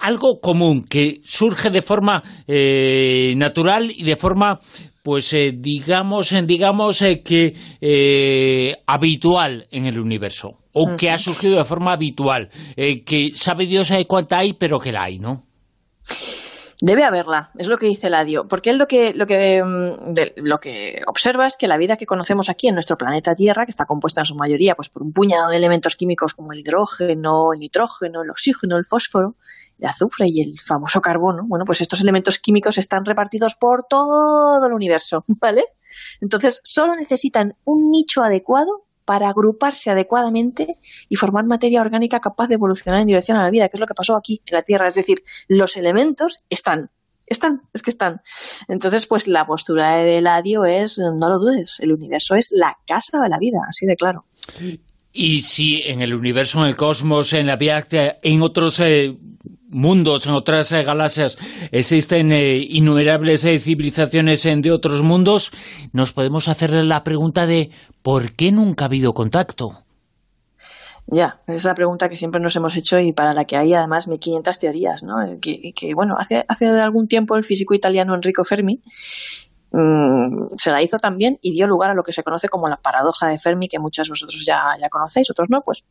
algo 0.00 0.40
común 0.40 0.84
que 0.84 1.20
surge 1.24 1.70
de 1.70 1.82
forma 1.82 2.22
eh, 2.48 3.34
natural 3.36 3.92
y 3.94 4.02
de 4.02 4.16
forma 4.16 4.58
pues 5.02 5.32
eh, 5.32 5.52
digamos 5.54 6.34
digamos 6.46 7.04
que 7.24 8.82
habitual 8.86 9.66
en 9.70 9.86
el 9.86 9.98
universo 9.98 10.60
o 10.72 10.96
que 10.96 11.10
ha 11.10 11.18
surgido 11.18 11.58
de 11.58 11.64
forma 11.64 11.92
habitual 11.92 12.48
que 12.76 13.32
sabe 13.34 13.66
Dios 13.66 13.92
cuánta 14.06 14.38
hay 14.38 14.52
pero 14.52 14.78
que 14.80 14.92
la 14.92 15.02
hay 15.02 15.18
¿no? 15.18 15.46
Debe 16.84 17.04
haberla, 17.04 17.50
es 17.58 17.68
lo 17.68 17.78
que 17.78 17.86
dice 17.86 18.10
Ladio, 18.10 18.48
porque 18.48 18.70
él 18.70 18.76
lo 18.76 18.88
que, 18.88 19.14
lo, 19.14 19.24
que, 19.24 19.62
mm, 19.62 20.14
lo 20.38 20.58
que 20.58 21.00
observa 21.06 21.46
es 21.46 21.56
que 21.56 21.68
la 21.68 21.76
vida 21.76 21.96
que 21.96 22.06
conocemos 22.06 22.48
aquí 22.48 22.66
en 22.66 22.74
nuestro 22.74 22.98
planeta 22.98 23.36
Tierra, 23.36 23.64
que 23.66 23.70
está 23.70 23.84
compuesta 23.84 24.22
en 24.22 24.26
su 24.26 24.34
mayoría 24.34 24.74
pues, 24.74 24.88
por 24.88 25.04
un 25.04 25.12
puñado 25.12 25.50
de 25.50 25.58
elementos 25.58 25.94
químicos 25.94 26.34
como 26.34 26.52
el 26.52 26.58
hidrógeno, 26.58 27.52
el 27.52 27.60
nitrógeno, 27.60 28.22
el 28.24 28.30
oxígeno, 28.30 28.78
el 28.78 28.84
fósforo, 28.84 29.36
el 29.82 29.88
azufre 29.88 30.26
y 30.28 30.40
el 30.40 30.58
famoso 30.58 31.00
carbono, 31.00 31.44
bueno, 31.46 31.64
pues 31.64 31.80
estos 31.80 32.00
elementos 32.00 32.38
químicos 32.38 32.78
están 32.78 33.04
repartidos 33.04 33.54
por 33.54 33.84
todo 33.88 34.64
el 34.64 34.72
universo, 34.72 35.24
¿vale? 35.40 35.64
Entonces, 36.20 36.60
solo 36.64 36.94
necesitan 36.94 37.56
un 37.64 37.90
nicho 37.90 38.22
adecuado 38.22 38.86
para 39.04 39.28
agruparse 39.28 39.90
adecuadamente 39.90 40.78
y 41.08 41.16
formar 41.16 41.44
materia 41.44 41.80
orgánica 41.80 42.20
capaz 42.20 42.46
de 42.46 42.54
evolucionar 42.54 43.00
en 43.00 43.08
dirección 43.08 43.36
a 43.36 43.42
la 43.42 43.50
vida, 43.50 43.68
que 43.68 43.76
es 43.76 43.80
lo 43.80 43.86
que 43.86 43.94
pasó 43.94 44.16
aquí 44.16 44.40
en 44.46 44.54
la 44.54 44.62
Tierra. 44.62 44.86
Es 44.86 44.94
decir, 44.94 45.24
los 45.48 45.76
elementos 45.76 46.38
están, 46.48 46.90
están, 47.26 47.62
es 47.74 47.82
que 47.82 47.90
están. 47.90 48.22
Entonces, 48.68 49.06
pues 49.06 49.26
la 49.26 49.44
postura 49.44 49.96
de 49.96 50.18
Eladio 50.18 50.64
es, 50.64 50.98
no 50.98 51.28
lo 51.28 51.40
dudes, 51.40 51.78
el 51.80 51.92
universo 51.92 52.36
es 52.36 52.52
la 52.52 52.78
casa 52.86 53.18
de 53.20 53.28
la 53.28 53.38
vida, 53.38 53.58
así 53.68 53.86
de 53.86 53.96
claro. 53.96 54.24
Y 55.12 55.42
si 55.42 55.82
en 55.82 56.00
el 56.00 56.14
universo, 56.14 56.62
en 56.62 56.68
el 56.68 56.76
cosmos, 56.76 57.32
en 57.32 57.46
la 57.46 57.56
Vía 57.56 57.74
Láctea, 57.74 58.18
en 58.22 58.40
otros 58.40 58.80
eh, 58.80 59.16
mundos, 59.72 60.26
en 60.26 60.34
otras 60.34 60.70
eh, 60.72 60.82
galaxias, 60.84 61.36
existen 61.72 62.30
eh, 62.32 62.56
innumerables 62.56 63.44
eh, 63.44 63.58
civilizaciones 63.58 64.42
de 64.42 64.70
otros 64.70 65.02
mundos, 65.02 65.50
nos 65.92 66.12
podemos 66.12 66.48
hacer 66.48 66.70
la 66.72 67.02
pregunta 67.04 67.46
de 67.46 67.70
¿por 68.02 68.32
qué 68.32 68.52
nunca 68.52 68.84
ha 68.84 68.86
habido 68.86 69.14
contacto? 69.14 69.82
Ya, 71.06 71.40
es 71.46 71.64
la 71.64 71.74
pregunta 71.74 72.08
que 72.08 72.16
siempre 72.16 72.40
nos 72.40 72.54
hemos 72.54 72.76
hecho 72.76 72.98
y 72.98 73.12
para 73.12 73.32
la 73.32 73.44
que 73.44 73.56
hay 73.56 73.74
además 73.74 74.06
1500 74.06 74.58
teorías, 74.58 75.02
¿no? 75.02 75.16
Que, 75.40 75.92
bueno, 75.94 76.14
hace, 76.16 76.44
hace 76.46 76.68
algún 76.68 77.08
tiempo 77.08 77.36
el 77.36 77.42
físico 77.42 77.74
italiano 77.74 78.14
Enrico 78.14 78.44
Fermi 78.44 78.80
mm, 79.72 80.54
se 80.56 80.70
la 80.70 80.80
hizo 80.80 80.98
también 80.98 81.38
y 81.42 81.52
dio 81.52 81.66
lugar 81.66 81.90
a 81.90 81.94
lo 81.94 82.04
que 82.04 82.12
se 82.12 82.22
conoce 82.22 82.48
como 82.48 82.68
la 82.68 82.76
paradoja 82.76 83.26
de 83.26 83.38
Fermi, 83.38 83.68
que 83.68 83.80
muchos 83.80 84.06
de 84.06 84.12
vosotros 84.12 84.44
ya, 84.46 84.62
ya 84.80 84.88
conocéis, 84.88 85.28
otros 85.30 85.50
no, 85.50 85.62
pues 85.62 85.84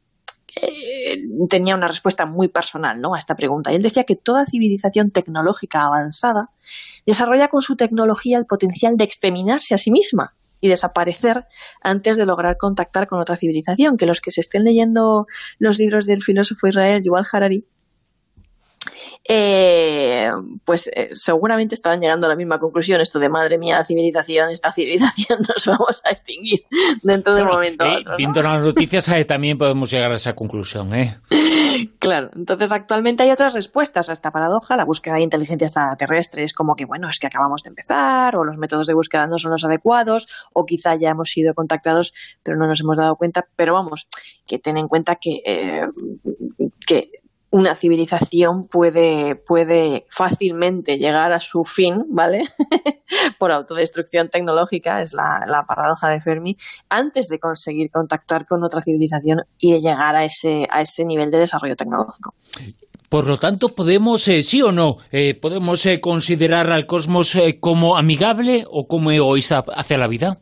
eh, 0.55 1.23
tenía 1.49 1.75
una 1.75 1.87
respuesta 1.87 2.25
muy 2.25 2.47
personal 2.47 3.01
¿no? 3.01 3.13
a 3.13 3.17
esta 3.17 3.35
pregunta. 3.35 3.71
Y 3.71 3.75
él 3.75 3.81
decía 3.81 4.03
que 4.03 4.15
toda 4.15 4.45
civilización 4.45 5.11
tecnológica 5.11 5.83
avanzada 5.83 6.49
desarrolla 7.05 7.47
con 7.47 7.61
su 7.61 7.75
tecnología 7.75 8.37
el 8.37 8.45
potencial 8.45 8.97
de 8.97 9.03
exterminarse 9.03 9.73
a 9.73 9.77
sí 9.77 9.91
misma 9.91 10.35
y 10.59 10.69
desaparecer 10.69 11.45
antes 11.81 12.17
de 12.17 12.25
lograr 12.25 12.57
contactar 12.57 13.07
con 13.07 13.19
otra 13.19 13.37
civilización. 13.37 13.97
Que 13.97 14.05
los 14.05 14.21
que 14.21 14.31
se 14.31 14.41
estén 14.41 14.63
leyendo 14.63 15.27
los 15.57 15.79
libros 15.79 16.05
del 16.05 16.21
filósofo 16.21 16.67
Israel 16.67 17.03
Yuval 17.03 17.25
Harari 17.31 17.65
eh, 19.23 20.31
pues 20.65 20.89
eh, 20.95 21.09
seguramente 21.13 21.75
estarán 21.75 22.01
llegando 22.01 22.25
a 22.25 22.29
la 22.29 22.35
misma 22.35 22.59
conclusión, 22.59 23.01
esto 23.01 23.19
de 23.19 23.29
madre 23.29 23.57
mía, 23.57 23.77
la 23.77 23.85
civilización, 23.85 24.49
esta 24.49 24.71
civilización 24.71 25.39
nos 25.47 25.65
vamos 25.67 26.01
a 26.03 26.11
extinguir 26.11 26.65
dentro 27.03 27.35
de 27.35 27.43
un 27.43 27.47
momento. 27.47 27.85
Eh, 27.85 28.03
viendo 28.17 28.41
las 28.41 28.63
noticias 28.63 29.11
también 29.27 29.57
podemos 29.57 29.91
llegar 29.91 30.11
a 30.11 30.15
esa 30.15 30.33
conclusión. 30.33 30.93
¿eh? 30.95 31.19
Claro, 31.99 32.31
entonces 32.35 32.71
actualmente 32.71 33.23
hay 33.23 33.31
otras 33.31 33.53
respuestas 33.53 34.09
a 34.09 34.13
esta 34.13 34.31
paradoja. 34.31 34.75
La 34.75 34.85
búsqueda 34.85 35.15
de 35.15 35.21
inteligencia 35.21 35.65
extraterrestre 35.65 36.43
es 36.43 36.53
como 36.53 36.75
que, 36.75 36.85
bueno, 36.85 37.07
es 37.07 37.19
que 37.19 37.27
acabamos 37.27 37.63
de 37.63 37.69
empezar, 37.69 38.35
o 38.35 38.43
los 38.43 38.57
métodos 38.57 38.87
de 38.87 38.93
búsqueda 38.93 39.27
no 39.27 39.37
son 39.37 39.51
los 39.51 39.63
adecuados, 39.63 40.27
o 40.53 40.65
quizá 40.65 40.95
ya 40.95 41.09
hemos 41.09 41.29
sido 41.29 41.53
contactados, 41.53 42.13
pero 42.43 42.57
no 42.57 42.67
nos 42.67 42.81
hemos 42.81 42.97
dado 42.97 43.15
cuenta. 43.15 43.47
Pero 43.55 43.73
vamos, 43.73 44.07
que 44.45 44.59
ten 44.59 44.77
en 44.77 44.87
cuenta 44.87 45.15
que, 45.15 45.41
eh, 45.45 45.87
que 46.85 47.20
una 47.51 47.75
civilización 47.75 48.67
puede, 48.67 49.35
puede 49.35 50.05
fácilmente 50.09 50.97
llegar 50.97 51.33
a 51.33 51.39
su 51.39 51.65
fin, 51.65 52.05
¿vale? 52.09 52.47
Por 53.39 53.51
autodestrucción 53.51 54.29
tecnológica, 54.29 55.01
es 55.01 55.13
la, 55.13 55.43
la, 55.45 55.63
paradoja 55.65 56.09
de 56.09 56.21
Fermi, 56.21 56.55
antes 56.89 57.27
de 57.27 57.39
conseguir 57.39 57.91
contactar 57.91 58.45
con 58.45 58.63
otra 58.63 58.81
civilización 58.81 59.41
y 59.59 59.73
de 59.73 59.81
llegar 59.81 60.15
a 60.15 60.23
ese, 60.23 60.65
a 60.69 60.81
ese 60.81 61.03
nivel 61.03 61.29
de 61.29 61.39
desarrollo 61.39 61.75
tecnológico. 61.75 62.33
Por 63.09 63.27
lo 63.27 63.37
tanto, 63.37 63.67
podemos, 63.67 64.25
eh, 64.29 64.41
sí 64.41 64.61
o 64.61 64.71
no, 64.71 64.95
eh, 65.11 65.35
podemos 65.35 65.85
eh, 65.85 65.99
considerar 65.99 66.71
al 66.71 66.85
cosmos 66.85 67.37
como 67.59 67.97
amigable 67.97 68.63
o 68.69 68.87
como 68.87 69.11
egoísta 69.11 69.65
hacia 69.75 69.97
la 69.97 70.07
vida. 70.07 70.39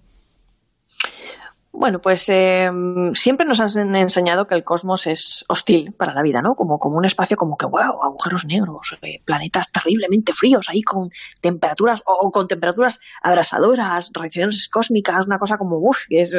Bueno, 1.80 2.02
pues 2.02 2.28
eh, 2.28 2.70
siempre 3.14 3.46
nos 3.46 3.62
han 3.62 3.96
enseñado 3.96 4.48
que 4.48 4.54
el 4.54 4.66
cosmos 4.66 5.08
es 5.08 5.46
hostil 5.48 5.94
para 5.94 6.14
la 6.14 6.22
vida, 6.22 6.42
¿no? 6.42 6.54
Como, 6.54 6.78
como 6.78 6.98
un 6.98 7.06
espacio 7.06 7.38
como 7.38 7.56
que, 7.56 7.66
wow, 7.66 8.04
agujeros 8.04 8.44
negros, 8.44 8.98
eh, 9.02 9.22
planetas 9.24 9.72
terriblemente 9.72 10.34
fríos 10.34 10.68
ahí 10.68 10.82
con 10.82 11.10
temperaturas 11.40 12.04
o 12.06 12.32
con 12.32 12.50
temperaturas 12.50 13.00
abrasadoras, 13.24 14.12
radiaciones 14.14 14.68
cósmicas, 14.68 15.26
una 15.26 15.40
cosa 15.40 15.58
como, 15.58 15.78
uff, 15.78 16.00
que 16.10 16.24
es, 16.24 16.32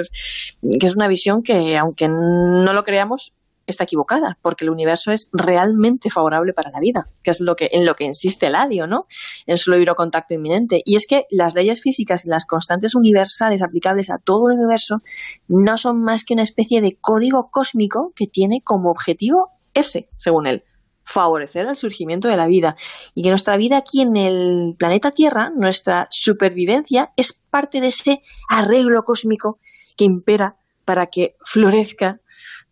que 0.78 0.86
es 0.86 0.94
una 0.94 1.08
visión 1.08 1.42
que, 1.42 1.78
aunque 1.78 2.06
no 2.06 2.74
lo 2.74 2.84
creamos, 2.84 3.32
está 3.70 3.84
equivocada, 3.84 4.38
porque 4.42 4.64
el 4.64 4.70
universo 4.70 5.12
es 5.12 5.30
realmente 5.32 6.10
favorable 6.10 6.52
para 6.52 6.70
la 6.70 6.80
vida, 6.80 7.08
que 7.22 7.30
es 7.30 7.40
lo 7.40 7.56
que, 7.56 7.70
en 7.72 7.86
lo 7.86 7.94
que 7.94 8.04
insiste 8.04 8.46
el 8.46 8.54
adio, 8.54 8.86
¿no? 8.86 9.06
En 9.46 9.56
su 9.58 9.70
libro 9.70 9.94
Contacto 9.94 10.34
Inminente. 10.34 10.82
Y 10.84 10.96
es 10.96 11.06
que 11.06 11.26
las 11.30 11.54
leyes 11.54 11.80
físicas 11.80 12.26
y 12.26 12.28
las 12.28 12.46
constantes 12.46 12.94
universales 12.94 13.62
aplicables 13.62 14.10
a 14.10 14.18
todo 14.18 14.50
el 14.50 14.58
universo 14.58 15.02
no 15.48 15.76
son 15.78 16.02
más 16.02 16.24
que 16.24 16.34
una 16.34 16.42
especie 16.42 16.80
de 16.80 16.98
código 17.00 17.50
cósmico 17.50 18.12
que 18.14 18.26
tiene 18.26 18.62
como 18.62 18.90
objetivo 18.90 19.50
ese, 19.74 20.08
según 20.16 20.46
él, 20.46 20.64
favorecer 21.04 21.66
el 21.66 21.76
surgimiento 21.76 22.28
de 22.28 22.36
la 22.36 22.46
vida. 22.46 22.76
Y 23.14 23.22
que 23.22 23.30
nuestra 23.30 23.56
vida 23.56 23.76
aquí 23.76 24.02
en 24.02 24.16
el 24.16 24.74
planeta 24.78 25.10
Tierra, 25.10 25.50
nuestra 25.50 26.06
supervivencia, 26.10 27.12
es 27.16 27.32
parte 27.32 27.80
de 27.80 27.88
ese 27.88 28.22
arreglo 28.48 29.02
cósmico 29.04 29.58
que 29.96 30.04
impera 30.04 30.56
para 30.84 31.06
que 31.06 31.36
florezca 31.44 32.20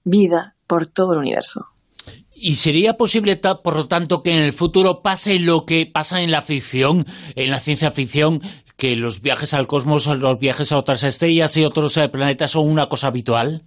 vida 0.04 0.54
por 0.68 0.86
todo 0.86 1.14
el 1.14 1.18
universo. 1.18 1.66
¿Y 2.32 2.54
sería 2.54 2.96
posible, 2.96 3.34
por 3.36 3.74
lo 3.74 3.88
tanto, 3.88 4.22
que 4.22 4.30
en 4.30 4.44
el 4.44 4.52
futuro 4.52 5.02
pase 5.02 5.40
lo 5.40 5.66
que 5.66 5.86
pasa 5.86 6.20
en 6.20 6.30
la 6.30 6.40
ficción, 6.40 7.04
en 7.34 7.50
la 7.50 7.58
ciencia 7.58 7.90
ficción, 7.90 8.40
que 8.76 8.94
los 8.94 9.20
viajes 9.20 9.54
al 9.54 9.66
cosmos, 9.66 10.06
los 10.06 10.38
viajes 10.38 10.70
a 10.70 10.78
otras 10.78 11.02
estrellas 11.02 11.56
y 11.56 11.64
otros 11.64 11.96
eh, 11.96 12.08
planetas 12.08 12.52
son 12.52 12.68
una 12.68 12.88
cosa 12.88 13.08
habitual? 13.08 13.64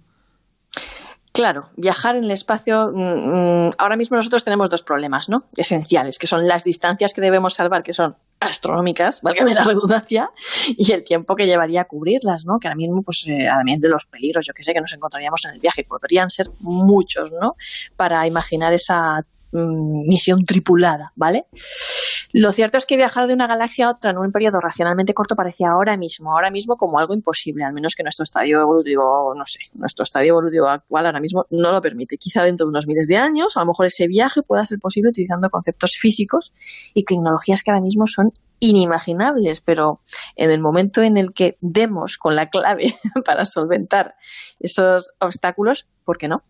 Claro, 1.32 1.68
viajar 1.76 2.16
en 2.16 2.24
el 2.24 2.30
espacio. 2.30 2.90
Mm, 2.94 3.66
mm, 3.66 3.70
ahora 3.76 3.96
mismo 3.96 4.16
nosotros 4.16 4.44
tenemos 4.44 4.70
dos 4.70 4.82
problemas, 4.82 5.28
¿no? 5.28 5.44
Esenciales, 5.56 6.18
que 6.18 6.26
son 6.26 6.46
las 6.46 6.64
distancias 6.64 7.12
que 7.12 7.20
debemos 7.20 7.54
salvar, 7.54 7.82
que 7.82 7.92
son 7.92 8.16
astronómicas, 8.46 9.20
válgame 9.22 9.54
la 9.54 9.64
redundancia, 9.64 10.30
y 10.66 10.92
el 10.92 11.02
tiempo 11.04 11.36
que 11.36 11.46
llevaría 11.46 11.82
a 11.82 11.84
cubrirlas, 11.84 12.44
¿no? 12.44 12.58
Que 12.58 12.68
ahora 12.68 12.76
mismo, 12.76 13.02
pues, 13.02 13.24
eh, 13.28 13.48
además 13.48 13.80
de 13.80 13.88
los 13.88 14.04
peligros, 14.04 14.46
yo 14.46 14.52
que 14.54 14.62
sé, 14.62 14.72
que 14.74 14.80
nos 14.80 14.92
encontraríamos 14.92 15.44
en 15.44 15.52
el 15.52 15.60
viaje, 15.60 15.84
podrían 15.84 16.30
ser 16.30 16.50
muchos, 16.60 17.32
¿no? 17.32 17.56
Para 17.96 18.26
imaginar 18.26 18.72
esa 18.72 19.24
Mm, 19.52 20.08
misión 20.08 20.46
tripulada, 20.46 21.12
¿vale? 21.14 21.44
Lo 22.32 22.52
cierto 22.52 22.78
es 22.78 22.86
que 22.86 22.96
viajar 22.96 23.26
de 23.26 23.34
una 23.34 23.46
galaxia 23.46 23.86
a 23.86 23.90
otra 23.90 24.10
en 24.10 24.16
un 24.16 24.32
periodo 24.32 24.60
racionalmente 24.60 25.12
corto 25.12 25.36
parecía 25.36 25.68
ahora 25.72 25.98
mismo, 25.98 26.32
ahora 26.32 26.50
mismo 26.50 26.78
como 26.78 26.98
algo 26.98 27.12
imposible, 27.12 27.62
al 27.62 27.74
menos 27.74 27.94
que 27.94 28.02
nuestro 28.02 28.22
estadio 28.22 28.62
evolutivo, 28.62 29.34
no 29.36 29.44
sé, 29.44 29.58
nuestro 29.74 30.04
estadio 30.04 30.30
evolutivo 30.30 30.68
actual 30.68 31.04
ahora 31.04 31.20
mismo 31.20 31.44
no 31.50 31.70
lo 31.70 31.82
permite. 31.82 32.16
Quizá 32.16 32.44
dentro 32.44 32.64
de 32.66 32.70
unos 32.70 32.86
miles 32.86 33.08
de 33.08 33.18
años, 33.18 33.58
a 33.58 33.60
lo 33.60 33.66
mejor 33.66 33.84
ese 33.84 34.08
viaje 34.08 34.42
pueda 34.42 34.64
ser 34.64 34.78
posible 34.78 35.10
utilizando 35.10 35.50
conceptos 35.50 35.98
físicos 36.00 36.54
y 36.94 37.04
tecnologías 37.04 37.62
que 37.62 37.72
ahora 37.72 37.82
mismo 37.82 38.06
son 38.06 38.32
inimaginables, 38.58 39.60
pero 39.60 40.00
en 40.36 40.50
el 40.50 40.60
momento 40.60 41.02
en 41.02 41.18
el 41.18 41.34
que 41.34 41.58
demos 41.60 42.16
con 42.16 42.36
la 42.36 42.48
clave 42.48 42.98
para 43.26 43.44
solventar 43.44 44.14
esos 44.60 45.12
obstáculos, 45.18 45.88
¿por 46.04 46.16
qué 46.16 46.28
no? 46.28 46.42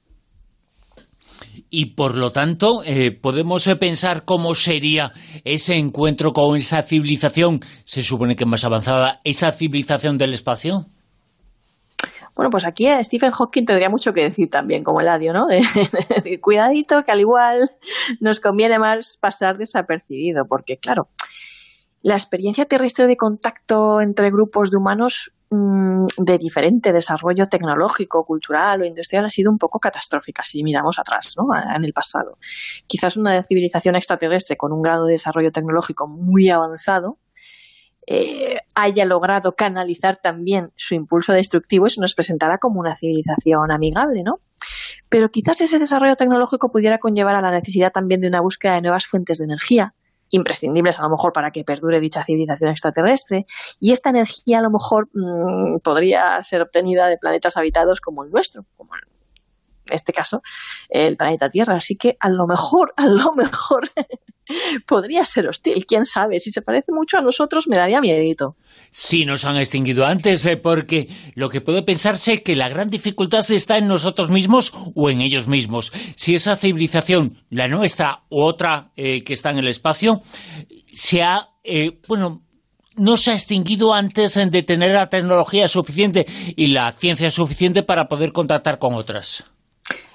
Y 1.71 1.87
por 1.95 2.17
lo 2.17 2.31
tanto 2.31 2.83
eh, 2.85 3.11
podemos 3.11 3.67
eh, 3.67 3.77
pensar 3.77 4.25
cómo 4.25 4.55
sería 4.55 5.13
ese 5.45 5.77
encuentro 5.77 6.33
con 6.33 6.57
esa 6.57 6.83
civilización, 6.83 7.61
se 7.85 8.03
supone 8.03 8.37
que 8.37 8.47
más 8.47 8.65
avanzada, 8.65 9.21
esa 9.25 9.53
civilización 9.53 10.19
del 10.19 10.35
espacio. 10.35 10.87
Bueno, 12.35 12.51
pues 12.51 12.65
aquí 12.65 12.89
Stephen 13.03 13.31
Hawking 13.31 13.67
tendría 13.67 13.91
mucho 13.91 14.13
que 14.13 14.23
decir 14.23 14.49
también, 14.49 14.83
como 14.85 15.01
el 15.01 15.09
adio, 15.09 15.33
¿no? 15.33 15.47
De, 15.47 16.41
cuidadito, 16.41 17.05
que 17.05 17.13
al 17.13 17.21
igual 17.21 17.71
nos 18.21 18.41
conviene 18.41 18.79
más 18.79 19.19
pasar 19.21 19.59
desapercibido, 19.59 20.45
porque 20.49 20.79
claro, 20.79 21.09
la 22.01 22.15
experiencia 22.15 22.65
terrestre 22.65 23.07
de 23.07 23.17
contacto 23.17 24.01
entre 24.01 24.31
grupos 24.31 24.71
de 24.71 24.79
humanos 24.79 25.33
de 25.53 26.39
diferente 26.39 26.93
desarrollo 26.93 27.47
tecnológico, 27.47 28.25
cultural 28.25 28.83
o 28.83 28.85
industrial 28.87 29.27
ha 29.27 29.31
sido 29.31 29.51
un 29.51 29.59
poco 29.59 29.79
catastrófica 29.79 30.43
si 30.45 30.63
miramos 30.63 30.99
atrás, 30.99 31.35
¿no? 31.37 31.49
en 31.55 31.85
el 31.85 31.93
pasado. 31.93 32.39
Quizás 32.87 33.17
una 33.17 33.43
civilización 33.43 33.95
extraterrestre 33.97 34.57
con 34.57 34.73
un 34.73 34.83
grado 34.83 35.07
de 35.07 35.13
desarrollo 35.13 35.51
tecnológico 35.51 36.09
muy 36.09 36.49
avanzado 36.49 37.19
eh, 38.07 38.59
haya 38.75 39.05
logrado 39.05 39.55
canalizar 39.55 40.17
también 40.17 40.73
su 40.75 40.95
impulso 40.97 41.33
destructivo 41.33 41.87
y 41.87 41.91
se 41.91 42.01
nos 42.01 42.15
presentara 42.15 42.59
como 42.59 42.81
una 42.81 42.97
civilización 42.97 43.71
amigable, 43.71 44.25
¿no? 44.25 44.41
Pero 45.09 45.31
quizás 45.31 45.61
ese 45.61 45.79
desarrollo 45.79 46.17
tecnológico 46.17 46.73
pudiera 46.73 46.99
conllevar 46.99 47.37
a 47.37 47.41
la 47.41 47.53
necesidad 47.53 47.93
también 47.93 48.21
de 48.21 48.29
una 48.29 48.41
búsqueda 48.41 48.75
de 48.75 48.83
nuevas 48.83 49.07
fuentes 49.07 49.39
de 49.39 49.45
energía, 49.45 49.95
imprescindibles 50.33 50.99
a 50.99 51.03
lo 51.03 51.11
mejor 51.11 51.33
para 51.33 51.53
que 51.53 51.63
perdure 51.63 52.01
dicha 52.01 52.25
civilización 52.25 52.71
extraterrestre, 52.71 53.47
y 53.79 53.93
esta 53.93 54.11
energía 54.11 54.59
a 54.59 54.63
lo 54.63 54.71
mejor 54.71 55.09
mm, 55.13 55.79
podría 55.83 56.43
ser 56.43 56.63
obtenida 56.63 57.07
de 57.07 57.19
planetas 57.19 57.57
habitados 57.57 58.01
como 58.01 58.25
el 58.25 58.31
nuestro, 58.31 58.65
como 58.77 58.95
en 58.97 59.03
este 59.95 60.13
caso 60.13 60.43
el 60.89 61.17
planeta 61.17 61.51
Tierra. 61.51 61.77
Así 61.77 61.97
que 61.97 62.17
a 62.21 62.29
lo 62.29 62.47
mejor, 62.47 62.93
a 62.97 63.07
lo 63.07 63.35
mejor 63.35 63.91
podría 64.87 65.25
ser 65.25 65.49
hostil, 65.49 65.85
quién 65.87 66.07
sabe. 66.07 66.39
Si 66.41 66.53
se 66.53 66.63
parece 66.63 66.93
mucho 66.93 67.19
a 67.19 67.21
nosotros, 67.21 67.69
me 67.69 67.77
daría 67.77 68.01
miedito. 68.01 68.57
Sí, 68.91 69.25
nos 69.25 69.45
han 69.45 69.57
extinguido 69.57 70.05
antes, 70.05 70.45
eh, 70.45 70.57
porque 70.57 71.09
lo 71.35 71.49
que 71.49 71.61
puede 71.61 71.83
pensarse 71.83 72.35
es 72.35 72.41
que 72.43 72.57
la 72.57 72.69
gran 72.69 72.91
dificultad 72.91 73.49
está 73.51 73.79
en 73.79 73.89
nosotros 73.89 74.29
mismos 74.31 74.73
o 74.95 75.09
en 75.09 75.21
ellos 75.21 75.49
mismos. 75.49 75.93
Si 76.15 76.35
esa 76.35 76.57
civilización, 76.57 77.43
la 77.49 77.69
nuestra 77.69 78.25
u 78.29 78.43
otra 78.43 78.93
eh, 78.97 79.25
que 79.25 79.33
está 79.33 79.51
en 79.51 79.59
el 79.59 79.69
espacio, 79.69 80.21
se 80.93 81.23
ha, 81.23 81.49
eh, 81.65 82.01
bueno, 82.07 82.43
no 82.97 83.17
se 83.17 83.31
ha 83.31 83.35
extinguido 83.35 83.95
antes 83.95 84.35
de 84.35 84.63
tener 84.63 84.91
la 84.91 85.09
tecnología 85.09 85.69
suficiente 85.69 86.27
y 86.55 86.67
la 86.67 86.93
ciencia 86.93 87.31
suficiente 87.31 87.83
para 87.83 88.09
poder 88.09 88.33
contactar 88.33 88.79
con 88.79 88.95
otras. 88.95 89.52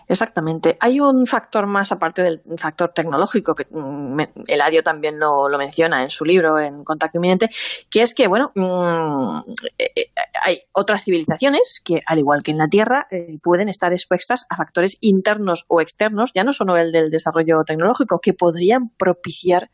Exactamente. 0.10 0.78
Hay 0.80 1.02
un 1.02 1.26
factor 1.26 1.68
más 1.68 1.92
aparte 1.92 2.24
del 2.24 2.42
factor 2.58 2.94
tecnológico, 2.94 3.54
que 3.54 3.68
mm, 3.70 4.20
Eladio 4.48 4.82
también 4.82 5.20
lo, 5.20 5.50
menciona 5.58 6.04
en 6.04 6.10
su 6.10 6.24
libro, 6.24 6.60
en 6.60 6.86
Contacto 6.86 7.18
Inminente, 7.18 7.50
que 7.90 8.04
es 8.04 8.16
que, 8.16 8.28
bueno, 8.28 8.52
mm, 8.56 9.40
eh, 9.78 9.92
eh, 9.96 10.12
hay 10.44 10.62
otras 10.72 11.04
civilizaciones 11.04 11.82
que, 11.84 12.00
al 12.06 12.20
igual 12.20 12.42
que 12.42 12.52
en 12.52 12.58
la 12.58 12.70
Tierra, 12.70 13.08
eh, 13.12 13.38
pueden 13.44 13.68
estar 13.68 13.92
expuestas 13.92 14.46
a 14.50 14.56
factores 14.56 14.98
internos 15.02 15.66
o 15.68 15.82
externos, 15.82 16.32
ya 16.34 16.46
no 16.46 16.54
solo 16.54 16.78
el 16.78 16.94
del 16.94 17.10
desarrollo 17.10 17.64
tecnológico, 17.66 18.20
que 18.20 18.34
podrían 18.34 18.90
propiciar 18.90 19.70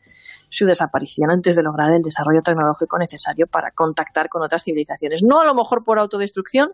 su 0.50 0.66
desaparición 0.66 1.30
antes 1.30 1.54
de 1.54 1.62
lograr 1.62 1.92
el 1.92 2.02
desarrollo 2.02 2.42
tecnológico 2.42 2.98
necesario 2.98 3.46
para 3.46 3.70
contactar 3.70 4.28
con 4.28 4.42
otras 4.42 4.64
civilizaciones. 4.64 5.22
No 5.22 5.40
a 5.40 5.44
lo 5.44 5.54
mejor 5.54 5.84
por 5.84 5.98
autodestrucción, 5.98 6.72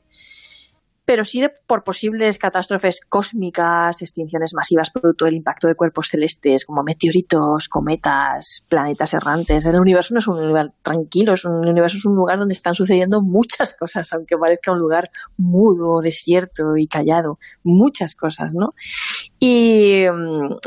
pero 1.11 1.25
sí 1.25 1.43
por 1.67 1.83
posibles 1.83 2.39
catástrofes 2.39 3.01
cósmicas, 3.01 4.01
extinciones 4.01 4.55
masivas 4.55 4.91
producto 4.91 5.25
del 5.25 5.35
impacto 5.35 5.67
de 5.67 5.75
cuerpos 5.75 6.07
celestes 6.07 6.65
como 6.65 6.85
meteoritos, 6.85 7.69
cometas, 7.69 8.65
planetas 8.69 9.13
errantes. 9.15 9.67
El 9.67 9.81
universo 9.81 10.15
no 10.15 10.21
es 10.21 10.29
un 10.29 10.47
lugar 10.47 10.73
tranquilo, 10.83 11.33
es 11.33 11.45
un, 11.45 11.67
universo 11.67 11.97
es 11.97 12.05
un 12.05 12.15
lugar 12.15 12.39
donde 12.39 12.55
están 12.55 12.77
sucediendo 12.77 13.23
muchas 13.23 13.75
cosas, 13.75 14.13
aunque 14.13 14.39
parezca 14.39 14.71
un 14.71 14.79
lugar 14.79 15.11
mudo, 15.37 16.01
desierto 16.01 16.77
y 16.77 16.87
callado, 16.87 17.41
muchas 17.65 18.15
cosas, 18.15 18.55
¿no? 18.55 18.75
Y, 19.41 20.05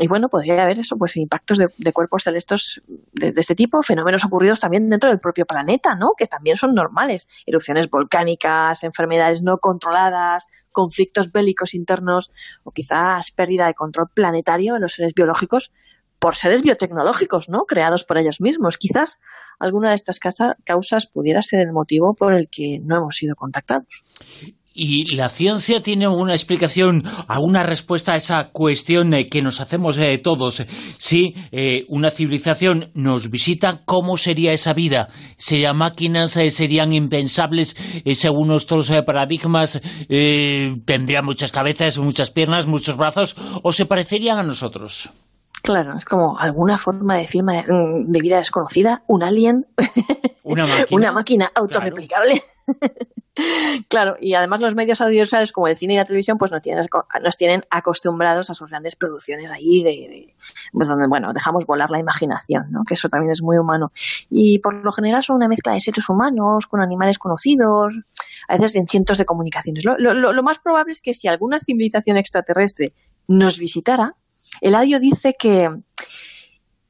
bueno, 0.08 0.28
podría 0.28 0.62
haber 0.62 0.80
eso, 0.80 0.98
pues 0.98 1.16
impactos 1.16 1.56
de, 1.56 1.92
cuerpos 1.94 2.24
celestes 2.24 2.82
de, 3.12 3.32
de, 3.32 3.40
este 3.40 3.54
tipo, 3.54 3.82
fenómenos 3.82 4.24
ocurridos 4.24 4.60
también 4.60 4.90
dentro 4.90 5.08
del 5.08 5.20
propio 5.20 5.46
planeta, 5.46 5.94
¿no? 5.94 6.10
Que 6.14 6.26
también 6.26 6.58
son 6.58 6.74
normales. 6.74 7.28
Erupciones 7.46 7.88
volcánicas, 7.88 8.82
enfermedades 8.82 9.42
no 9.42 9.58
controladas, 9.58 10.33
conflictos 10.72 11.30
bélicos 11.32 11.74
internos 11.74 12.30
o 12.62 12.70
quizás 12.70 13.30
pérdida 13.30 13.66
de 13.66 13.74
control 13.74 14.08
planetario 14.14 14.74
de 14.74 14.80
los 14.80 14.94
seres 14.94 15.14
biológicos 15.14 15.72
por 16.18 16.36
seres 16.36 16.62
biotecnológicos, 16.62 17.48
¿no? 17.48 17.64
Creados 17.66 18.04
por 18.04 18.16
ellos 18.18 18.40
mismos. 18.40 18.78
Quizás 18.78 19.18
alguna 19.58 19.90
de 19.90 19.96
estas 19.96 20.18
causas 20.64 21.06
pudiera 21.06 21.42
ser 21.42 21.60
el 21.60 21.72
motivo 21.72 22.14
por 22.14 22.34
el 22.34 22.48
que 22.48 22.80
no 22.82 22.96
hemos 22.96 23.16
sido 23.16 23.36
contactados. 23.36 24.04
¿Y 24.76 25.14
la 25.14 25.28
ciencia 25.28 25.80
tiene 25.80 26.08
una 26.08 26.32
explicación, 26.32 27.04
alguna 27.28 27.62
respuesta 27.62 28.14
a 28.14 28.16
esa 28.16 28.48
cuestión 28.48 29.14
eh, 29.14 29.28
que 29.28 29.40
nos 29.40 29.60
hacemos 29.60 29.96
eh, 29.98 30.18
todos? 30.18 30.66
Si 30.98 31.36
eh, 31.52 31.84
una 31.88 32.10
civilización 32.10 32.90
nos 32.92 33.30
visita, 33.30 33.82
¿cómo 33.84 34.16
sería 34.16 34.52
esa 34.52 34.72
vida? 34.72 35.06
¿Serían 35.36 35.76
máquinas? 35.76 36.32
¿Serían 36.32 36.92
impensables 36.92 37.76
según 38.16 38.48
nuestros 38.48 38.90
paradigmas? 39.06 39.80
¿Tendrían 40.08 41.24
muchas 41.24 41.52
cabezas, 41.52 41.98
muchas 41.98 42.32
piernas, 42.32 42.66
muchos 42.66 42.96
brazos? 42.96 43.36
¿O 43.62 43.72
se 43.72 43.86
parecerían 43.86 44.38
a 44.38 44.42
nosotros? 44.42 45.10
Claro, 45.62 45.96
es 45.96 46.04
como 46.04 46.36
alguna 46.36 46.78
forma 46.78 47.16
de 47.16 47.28
firma 47.28 47.62
de, 47.62 48.20
vida 48.20 48.38
desconocida, 48.38 49.04
un 49.06 49.22
alien, 49.22 49.66
una 50.42 50.66
máquina, 50.66 50.86
una 50.90 51.12
máquina 51.12 51.52
autorreplicable. 51.54 52.34
claro, 52.34 52.53
y 54.20 54.34
además 54.34 54.60
los 54.60 54.74
medios 54.74 55.00
audiovisuales 55.00 55.52
como 55.52 55.68
el 55.68 55.76
cine 55.76 55.94
y 55.94 55.96
la 55.96 56.04
televisión 56.04 56.38
pues 56.38 56.52
nos 56.52 56.62
tienen, 56.62 56.84
nos 57.22 57.36
tienen 57.36 57.62
acostumbrados 57.70 58.50
a 58.50 58.54
sus 58.54 58.70
grandes 58.70 58.96
producciones 58.96 59.50
ahí 59.50 59.82
de, 59.82 60.34
pues 60.72 60.88
donde 60.88 61.06
bueno 61.06 61.32
dejamos 61.32 61.66
volar 61.66 61.90
la 61.90 61.98
imaginación, 61.98 62.70
¿no? 62.70 62.84
que 62.84 62.94
eso 62.94 63.08
también 63.08 63.30
es 63.32 63.42
muy 63.42 63.58
humano. 63.58 63.92
Y 64.30 64.58
por 64.60 64.74
lo 64.74 64.92
general 64.92 65.22
son 65.22 65.36
una 65.36 65.48
mezcla 65.48 65.72
de 65.72 65.80
seres 65.80 66.08
humanos 66.08 66.66
con 66.66 66.80
animales 66.80 67.18
conocidos, 67.18 68.00
a 68.48 68.54
veces 68.56 68.76
en 68.76 68.86
cientos 68.86 69.18
de 69.18 69.24
comunicaciones. 69.24 69.84
Lo, 69.84 69.96
lo, 69.98 70.42
más 70.42 70.58
probable 70.58 70.92
es 70.92 71.00
que 71.00 71.14
si 71.14 71.28
alguna 71.28 71.58
civilización 71.60 72.16
extraterrestre 72.16 72.92
nos 73.26 73.58
visitara, 73.58 74.14
Eladio 74.60 75.00
dice 75.00 75.34
que 75.38 75.70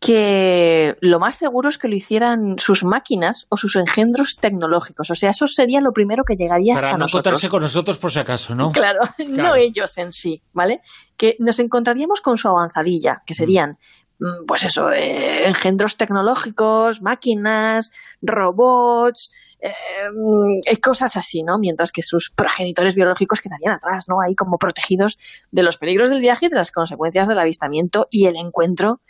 que 0.04 0.98
lo 1.00 1.18
más 1.18 1.34
seguro 1.34 1.70
es 1.70 1.78
que 1.78 1.88
lo 1.88 1.96
hicieran 1.96 2.56
sus 2.58 2.84
máquinas 2.84 3.46
o 3.48 3.56
sus 3.56 3.74
engendros 3.74 4.36
tecnológicos. 4.36 5.10
O 5.10 5.14
sea, 5.14 5.30
eso 5.30 5.46
sería 5.46 5.80
lo 5.80 5.94
primero 5.94 6.24
que 6.24 6.36
llegaría 6.36 6.74
Para 6.74 6.88
hasta 6.88 6.98
no 6.98 7.04
nosotros. 7.04 7.20
encontrarse 7.22 7.48
con 7.48 7.62
nosotros 7.62 7.98
por 7.98 8.12
si 8.12 8.18
acaso, 8.18 8.54
¿no? 8.54 8.70
Claro, 8.70 9.00
no 9.30 9.54
ellos 9.54 9.96
en 9.96 10.12
sí, 10.12 10.42
¿vale? 10.52 10.82
Que 11.16 11.36
nos 11.38 11.58
encontraríamos 11.58 12.20
con 12.20 12.36
su 12.36 12.48
avanzadilla, 12.48 13.22
que 13.24 13.32
serían, 13.32 13.78
mm, 14.18 14.44
pues 14.46 14.64
eso, 14.64 14.92
eh, 14.92 15.48
engendros 15.48 15.96
tecnológicos, 15.96 17.00
máquinas, 17.00 17.90
robots, 18.20 19.32
eh, 19.58 19.72
mm, 20.12 20.80
cosas 20.82 21.16
así, 21.16 21.42
¿no? 21.42 21.58
Mientras 21.58 21.92
que 21.92 22.02
sus 22.02 22.30
progenitores 22.30 22.94
biológicos 22.94 23.40
quedarían 23.40 23.72
atrás, 23.72 24.04
¿no? 24.06 24.20
Ahí 24.20 24.34
como 24.34 24.58
protegidos 24.58 25.16
de 25.50 25.62
los 25.62 25.78
peligros 25.78 26.10
del 26.10 26.20
viaje 26.20 26.44
y 26.44 26.48
de 26.50 26.56
las 26.56 26.72
consecuencias 26.72 27.26
del 27.26 27.38
avistamiento 27.38 28.06
y 28.10 28.26
el 28.26 28.36
encuentro 28.36 29.00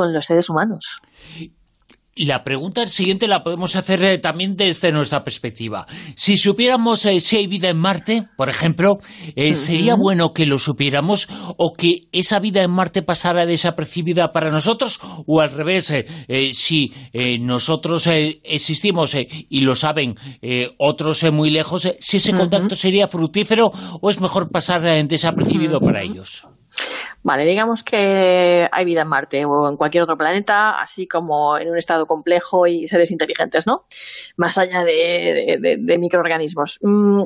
con 0.00 0.12
los 0.14 0.24
seres 0.24 0.48
humanos. 0.48 1.00
Y 2.12 2.26
la 2.26 2.42
pregunta 2.42 2.86
siguiente 2.86 3.28
la 3.28 3.44
podemos 3.44 3.76
hacer 3.76 4.04
eh, 4.04 4.18
también 4.18 4.56
desde 4.56 4.92
nuestra 4.92 5.22
perspectiva. 5.22 5.86
Si 6.16 6.36
supiéramos 6.36 7.06
eh, 7.06 7.20
si 7.20 7.36
hay 7.36 7.46
vida 7.46 7.68
en 7.68 7.78
Marte, 7.78 8.28
por 8.36 8.48
ejemplo, 8.48 8.98
eh, 9.36 9.54
¿sería 9.54 9.94
bueno 9.94 10.34
que 10.34 10.44
lo 10.44 10.58
supiéramos 10.58 11.28
o 11.56 11.72
que 11.72 12.08
esa 12.12 12.40
vida 12.40 12.62
en 12.62 12.72
Marte 12.72 13.02
pasara 13.02 13.46
desapercibida 13.46 14.32
para 14.32 14.50
nosotros? 14.50 15.00
O 15.26 15.40
al 15.40 15.50
revés, 15.50 15.94
si 16.52 16.92
nosotros 17.40 18.06
existimos 18.06 19.14
y 19.14 19.60
lo 19.60 19.74
saben 19.74 20.16
otros 20.78 21.24
muy 21.32 21.50
lejos, 21.50 21.88
si 22.00 22.16
ese 22.18 22.34
contacto 22.34 22.74
sería 22.74 23.08
fructífero 23.08 23.70
o 24.00 24.10
es 24.10 24.20
mejor 24.20 24.50
pasar 24.50 24.82
desapercibido 25.06 25.80
para 25.80 26.02
ellos? 26.02 26.46
Vale, 27.22 27.44
digamos 27.44 27.82
que 27.82 28.68
hay 28.70 28.84
vida 28.84 29.02
en 29.02 29.08
Marte 29.08 29.44
o 29.44 29.68
en 29.68 29.76
cualquier 29.76 30.02
otro 30.02 30.16
planeta, 30.16 30.70
así 30.80 31.06
como 31.06 31.58
en 31.58 31.70
un 31.70 31.76
estado 31.76 32.06
complejo 32.06 32.66
y 32.66 32.86
seres 32.86 33.10
inteligentes, 33.10 33.66
¿no? 33.66 33.84
Más 34.36 34.56
allá 34.58 34.84
de, 34.84 35.98
microorganismos. 35.98 36.78
Mm, 36.82 37.24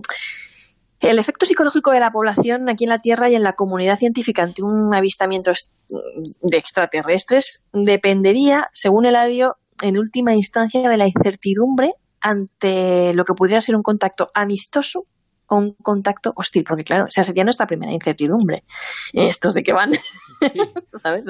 el 1.01 1.19
efecto 1.19 1.47
psicológico 1.47 1.91
de 1.91 2.01
la 2.01 2.11
población 2.11 2.69
aquí 2.69 2.85
en 2.85 2.91
la 2.91 2.99
Tierra 2.99 3.29
y 3.29 3.35
en 3.35 3.43
la 3.43 3.53
comunidad 3.53 3.99
científica 3.99 4.43
ante 4.43 4.63
un 4.63 4.95
avistamiento 4.95 5.53
de 5.89 6.57
extraterrestres 6.57 7.63
dependería, 7.73 8.71
según 8.73 9.07
Eladio, 9.07 9.59
en 9.83 9.99
última 9.99 10.35
instancia 10.35 10.89
de 10.89 10.97
la 10.97 11.07
incertidumbre 11.07 11.95
ante 12.21 13.13
lo 13.13 13.25
que 13.25 13.35
pudiera 13.35 13.61
ser 13.61 13.77
un 13.77 13.83
contacto 13.83 14.31
amistoso 14.35 15.07
o 15.55 15.59
un 15.59 15.75
contacto 15.75 16.33
hostil, 16.37 16.65
porque 16.65 16.85
claro, 16.85 17.07
esa 17.09 17.25
sería 17.25 17.45
nuestra 17.45 17.67
primera 17.67 17.93
incertidumbre. 17.93 18.65
Estos 19.13 19.55
de 19.55 19.63
qué 19.63 19.73
van, 19.73 19.93
sí. 19.93 20.01
¿sabes? 20.89 21.27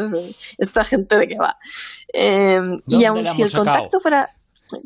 Esta 0.59 0.85
gente 0.85 1.19
de 1.19 1.29
qué 1.29 1.37
va. 1.37 1.57
Eh, 2.13 2.61
y 2.87 3.05
aun 3.05 3.27
si 3.27 3.43
el 3.43 3.49
sacado? 3.49 3.65
contacto 3.65 4.01
fuera... 4.01 4.31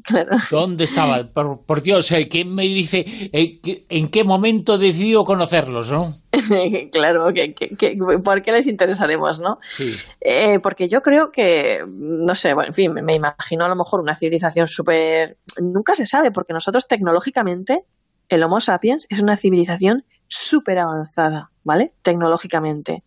Claro. 0.02 0.37
¿Dónde 0.50 0.85
estaba? 0.85 1.25
Por, 1.33 1.62
por 1.64 1.83
Dios, 1.83 2.11
eh, 2.11 2.28
¿quién 2.28 2.52
me 2.52 2.64
dice 2.64 3.04
eh, 3.33 3.61
en 3.88 4.09
qué 4.11 4.25
momento 4.25 4.76
decidió 4.76 5.25
conocerlos, 5.25 5.90
no? 5.90 6.14
claro, 6.92 7.33
que, 7.33 7.54
que, 7.54 7.68
que, 7.76 7.97
¿por 8.22 8.42
qué 8.42 8.53
les 8.53 8.66
interesaremos, 8.66 9.38
no? 9.38 9.61
Sí. 9.62 9.94
Eh, 10.20 10.59
porque 10.59 10.88
yo 10.88 11.01
creo 11.01 11.31
que, 11.31 11.85
no 11.87 12.35
sé, 12.35 12.55
bueno, 12.55 12.68
en 12.68 12.74
fin, 12.74 12.92
me, 12.92 13.03
me 13.03 13.14
imagino 13.14 13.64
a 13.64 13.68
lo 13.68 13.77
mejor 13.77 14.01
una 14.01 14.16
civilización 14.16 14.66
súper... 14.66 15.38
Nunca 15.61 15.94
se 15.94 16.07
sabe, 16.07 16.33
porque 16.33 16.53
nosotros 16.53 16.87
tecnológicamente 16.88 17.85
el 18.28 18.42
Homo 18.42 18.60
sapiens 18.60 19.06
es 19.10 19.20
una 19.20 19.36
civilización 19.36 20.04
súper 20.26 20.78
avanzada, 20.78 21.50
¿vale? 21.64 21.94
Tecnológicamente. 22.02 23.02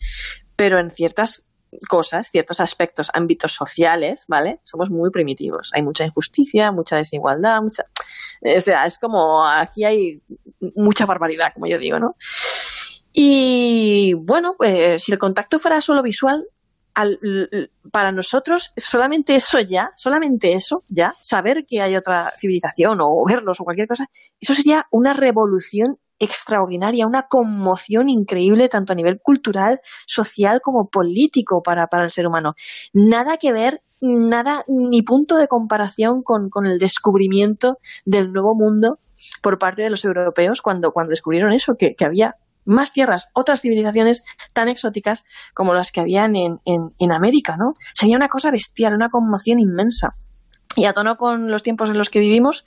Pero 0.56 0.80
en 0.80 0.90
ciertas 0.90 1.46
cosas, 1.88 2.30
ciertos 2.30 2.60
aspectos, 2.60 3.10
ámbitos 3.14 3.54
sociales, 3.54 4.26
¿vale? 4.28 4.60
Somos 4.64 4.90
muy 4.90 5.10
primitivos. 5.10 5.72
Hay 5.74 5.84
mucha 5.84 6.04
injusticia, 6.04 6.72
mucha 6.72 6.98
desigualdad, 6.98 7.62
mucha... 7.62 7.86
O 8.42 8.60
sea, 8.60 8.86
es 8.86 8.98
como 8.98 9.46
aquí 9.46 9.86
hay 9.86 10.22
mucha 10.76 11.06
barbaridad, 11.06 11.54
como 11.54 11.68
yo 11.68 11.78
digo, 11.78 12.00
¿no? 12.00 12.16
Y 13.14 14.14
bueno, 14.14 14.56
pues 14.58 15.04
si 15.04 15.12
el 15.12 15.20
contacto 15.20 15.60
fuera 15.60 15.82
solo 15.82 16.02
visual, 16.02 16.46
al, 16.94 17.70
para 17.92 18.12
nosotros 18.12 18.74
solamente 18.78 19.36
eso 19.36 19.60
ya, 19.60 19.92
solamente 19.96 20.54
eso 20.54 20.84
ya, 20.88 21.14
saber 21.20 21.66
que 21.66 21.82
hay 21.82 21.96
otra 21.96 22.34
civilización 22.38 23.00
o 23.02 23.24
verlos 23.26 23.60
o 23.60 23.64
cualquier 23.64 23.88
cosa, 23.88 24.08
eso 24.40 24.56
sería 24.56 24.88
una 24.92 25.14
revolución 25.14 25.98
extraordinaria, 26.20 27.08
una 27.08 27.28
conmoción 27.28 28.08
increíble 28.08 28.70
tanto 28.70 28.94
a 28.94 28.96
nivel 28.96 29.20
cultural, 29.20 29.82
social 30.06 30.62
como 30.62 30.88
político 30.88 31.64
para, 31.64 31.88
para 31.88 32.04
el 32.04 32.12
ser 32.12 32.28
humano. 32.28 32.54
Nada 32.94 33.38
que 33.38 33.52
ver, 33.52 33.82
nada, 34.00 34.64
ni 34.68 35.02
punto 35.02 35.36
de 35.38 35.48
comparación 35.48 36.22
con, 36.22 36.50
con 36.52 36.68
el 36.68 36.78
descubrimiento 36.78 37.80
del 38.06 38.32
nuevo 38.32 38.54
mundo 38.54 39.00
por 39.42 39.58
parte 39.58 39.82
de 39.82 39.90
los 39.90 40.06
europeos 40.06 40.62
cuando, 40.62 40.92
cuando 40.92 41.10
descubrieron 41.10 41.54
eso, 41.54 41.76
que, 41.76 41.96
que 41.96 42.06
había 42.06 42.36
más 42.66 42.94
tierras, 42.94 43.30
otras 43.34 43.62
civilizaciones 43.62 44.24
tan 44.54 44.70
exóticas 44.70 45.26
como 45.54 45.74
las 45.74 45.92
que 45.92 46.02
habían 46.02 46.36
en, 46.36 46.60
en, 46.66 46.94
en, 47.00 47.12
América, 47.12 47.58
¿no? 47.58 47.74
Sería 47.94 48.16
una 48.16 48.30
cosa 48.30 48.52
bestial, 48.52 48.94
una 48.94 49.10
conmoción 49.10 49.60
inmensa. 49.60 50.16
Y 50.76 50.86
a 50.86 50.94
tono 50.94 51.18
con 51.18 51.52
los 51.52 51.64
tiempos 51.64 51.90
en 51.90 51.98
los 51.98 52.10
que 52.10 52.20
vivimos, 52.20 52.64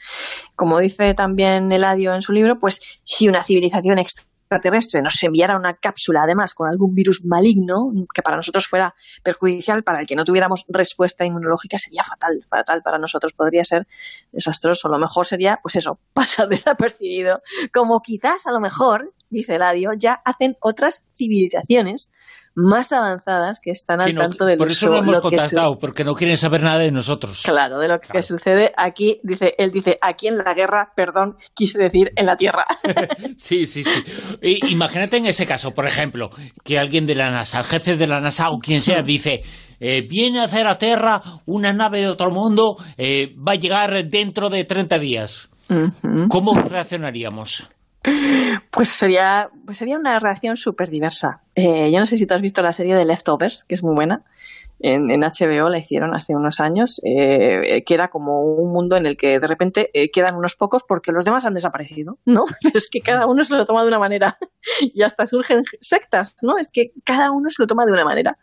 como 0.56 0.78
dice 0.78 1.14
también 1.14 1.72
Eladio 1.72 2.14
en 2.14 2.22
su 2.22 2.32
libro, 2.32 2.58
pues 2.58 2.82
si 3.02 3.28
una 3.28 3.42
civilización 3.42 3.98
extraterrestre 3.98 5.00
nos 5.02 5.22
enviara 5.22 5.56
una 5.56 5.74
cápsula, 5.74 6.22
además, 6.24 6.54
con 6.54 6.68
algún 6.68 6.94
virus 6.94 7.24
maligno, 7.24 7.90
que 8.12 8.22
para 8.22 8.36
nosotros 8.36 8.66
fuera 8.66 8.94
perjudicial, 9.22 9.82
para 9.82 10.00
el 10.00 10.06
que 10.06 10.16
no 10.16 10.24
tuviéramos 10.24 10.64
respuesta 10.68 11.24
inmunológica, 11.24 11.78
sería 11.78 12.04
fatal, 12.04 12.44
fatal 12.48 12.82
para 12.82 12.98
nosotros, 12.98 13.32
podría 13.32 13.64
ser 13.64 13.86
desastroso. 14.32 14.88
Lo 14.88 14.98
mejor 14.98 15.26
sería, 15.26 15.58
pues 15.62 15.76
eso, 15.76 15.98
pasar 16.12 16.48
desapercibido, 16.48 17.42
como 17.72 18.00
quizás 18.00 18.46
a 18.46 18.52
lo 18.52 18.60
mejor, 18.60 19.12
dice 19.30 19.56
Eladio, 19.56 19.90
ya 19.96 20.20
hacen 20.24 20.56
otras 20.60 21.04
civilizaciones 21.16 22.10
más 22.54 22.92
avanzadas 22.92 23.58
que 23.60 23.70
están 23.70 24.00
al 24.00 24.06
que 24.06 24.12
no, 24.12 24.20
tanto 24.20 24.44
de 24.44 24.56
Por 24.56 24.70
eso 24.70 24.88
no 24.88 24.98
hemos 24.98 25.20
contactado, 25.20 25.76
porque 25.78 26.04
no 26.04 26.14
quieren 26.14 26.36
saber 26.36 26.62
nada 26.62 26.78
de 26.78 26.92
nosotros. 26.92 27.42
Claro, 27.42 27.78
de 27.78 27.88
lo 27.88 27.98
que 27.98 28.08
claro. 28.08 28.22
sucede 28.22 28.72
aquí, 28.76 29.20
dice, 29.22 29.54
él 29.58 29.70
dice, 29.70 29.98
aquí 30.00 30.28
en 30.28 30.38
la 30.38 30.54
guerra, 30.54 30.92
perdón, 30.94 31.36
quise 31.52 31.78
decir 31.78 32.12
en 32.14 32.26
la 32.26 32.36
tierra. 32.36 32.64
sí, 33.36 33.66
sí, 33.66 33.82
sí. 33.82 34.58
Imagínate 34.68 35.16
en 35.16 35.26
ese 35.26 35.46
caso, 35.46 35.72
por 35.72 35.86
ejemplo, 35.86 36.30
que 36.62 36.78
alguien 36.78 37.06
de 37.06 37.16
la 37.16 37.30
NASA, 37.30 37.58
el 37.58 37.64
jefe 37.64 37.96
de 37.96 38.06
la 38.06 38.20
NASA 38.20 38.50
o 38.50 38.58
quien 38.58 38.80
sea, 38.80 39.02
dice, 39.02 39.42
eh, 39.80 40.02
viene 40.02 40.40
a 40.40 40.44
hacer 40.44 40.66
a 40.66 40.78
Tierra 40.78 41.22
una 41.46 41.72
nave 41.72 42.00
de 42.00 42.08
otro 42.08 42.30
mundo, 42.30 42.76
eh, 42.96 43.34
va 43.36 43.52
a 43.52 43.56
llegar 43.56 44.08
dentro 44.08 44.48
de 44.48 44.64
30 44.64 44.98
días. 44.98 45.48
Uh 45.68 45.74
-huh. 45.74 46.28
¿Cómo 46.28 46.54
reaccionaríamos? 46.54 47.68
Pues 48.70 48.88
sería, 48.88 49.50
pues 49.64 49.78
sería 49.78 49.96
una 49.96 50.18
reacción 50.18 50.56
súper 50.56 50.90
diversa. 50.90 51.42
Eh, 51.54 51.90
yo 51.92 52.00
no 52.00 52.06
sé 52.06 52.18
si 52.18 52.26
tú 52.26 52.34
has 52.34 52.40
visto 52.40 52.60
la 52.60 52.72
serie 52.72 52.94
de 52.96 53.04
Leftovers, 53.04 53.64
que 53.64 53.74
es 53.74 53.82
muy 53.82 53.94
buena. 53.94 54.22
En, 54.86 55.08
HBO 55.08 55.70
la 55.70 55.78
hicieron 55.78 56.14
hace 56.14 56.36
unos 56.36 56.60
años, 56.60 57.00
eh, 57.04 57.82
que 57.86 57.94
era 57.94 58.08
como 58.08 58.42
un 58.42 58.70
mundo 58.70 58.96
en 58.96 59.06
el 59.06 59.16
que 59.16 59.40
de 59.40 59.46
repente 59.46 59.88
eh, 59.94 60.10
quedan 60.10 60.36
unos 60.36 60.56
pocos 60.56 60.82
porque 60.86 61.10
los 61.10 61.24
demás 61.24 61.46
han 61.46 61.54
desaparecido, 61.54 62.18
¿no? 62.26 62.44
Pero 62.62 62.76
es 62.76 62.88
que 62.90 63.00
cada 63.00 63.26
uno 63.26 63.42
se 63.44 63.56
lo 63.56 63.64
toma 63.64 63.80
de 63.80 63.88
una 63.88 63.98
manera 63.98 64.36
y 64.82 65.02
hasta 65.02 65.26
surgen 65.26 65.64
sectas, 65.80 66.36
¿no? 66.42 66.58
Es 66.58 66.68
que 66.70 66.92
cada 67.02 67.30
uno 67.30 67.48
se 67.48 67.62
lo 67.62 67.66
toma 67.66 67.86
de 67.86 67.92
una 67.92 68.04
manera. 68.04 68.36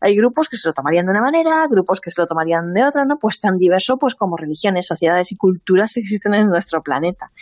Hay 0.00 0.14
grupos 0.14 0.48
que 0.48 0.56
se 0.56 0.68
lo 0.68 0.74
tomarían 0.74 1.06
de 1.06 1.10
una 1.10 1.22
manera, 1.22 1.66
grupos 1.68 2.00
que 2.00 2.10
se 2.10 2.22
lo 2.22 2.26
tomarían 2.28 2.72
de 2.72 2.84
otra, 2.84 3.04
¿no? 3.04 3.18
Pues 3.18 3.40
tan 3.40 3.58
diverso 3.58 3.98
pues 3.98 4.14
como 4.14 4.36
religiones, 4.36 4.86
sociedades 4.86 5.32
y 5.32 5.36
culturas 5.36 5.96
existen 5.96 6.34
en 6.34 6.50
nuestro 6.50 6.84
planeta. 6.84 7.32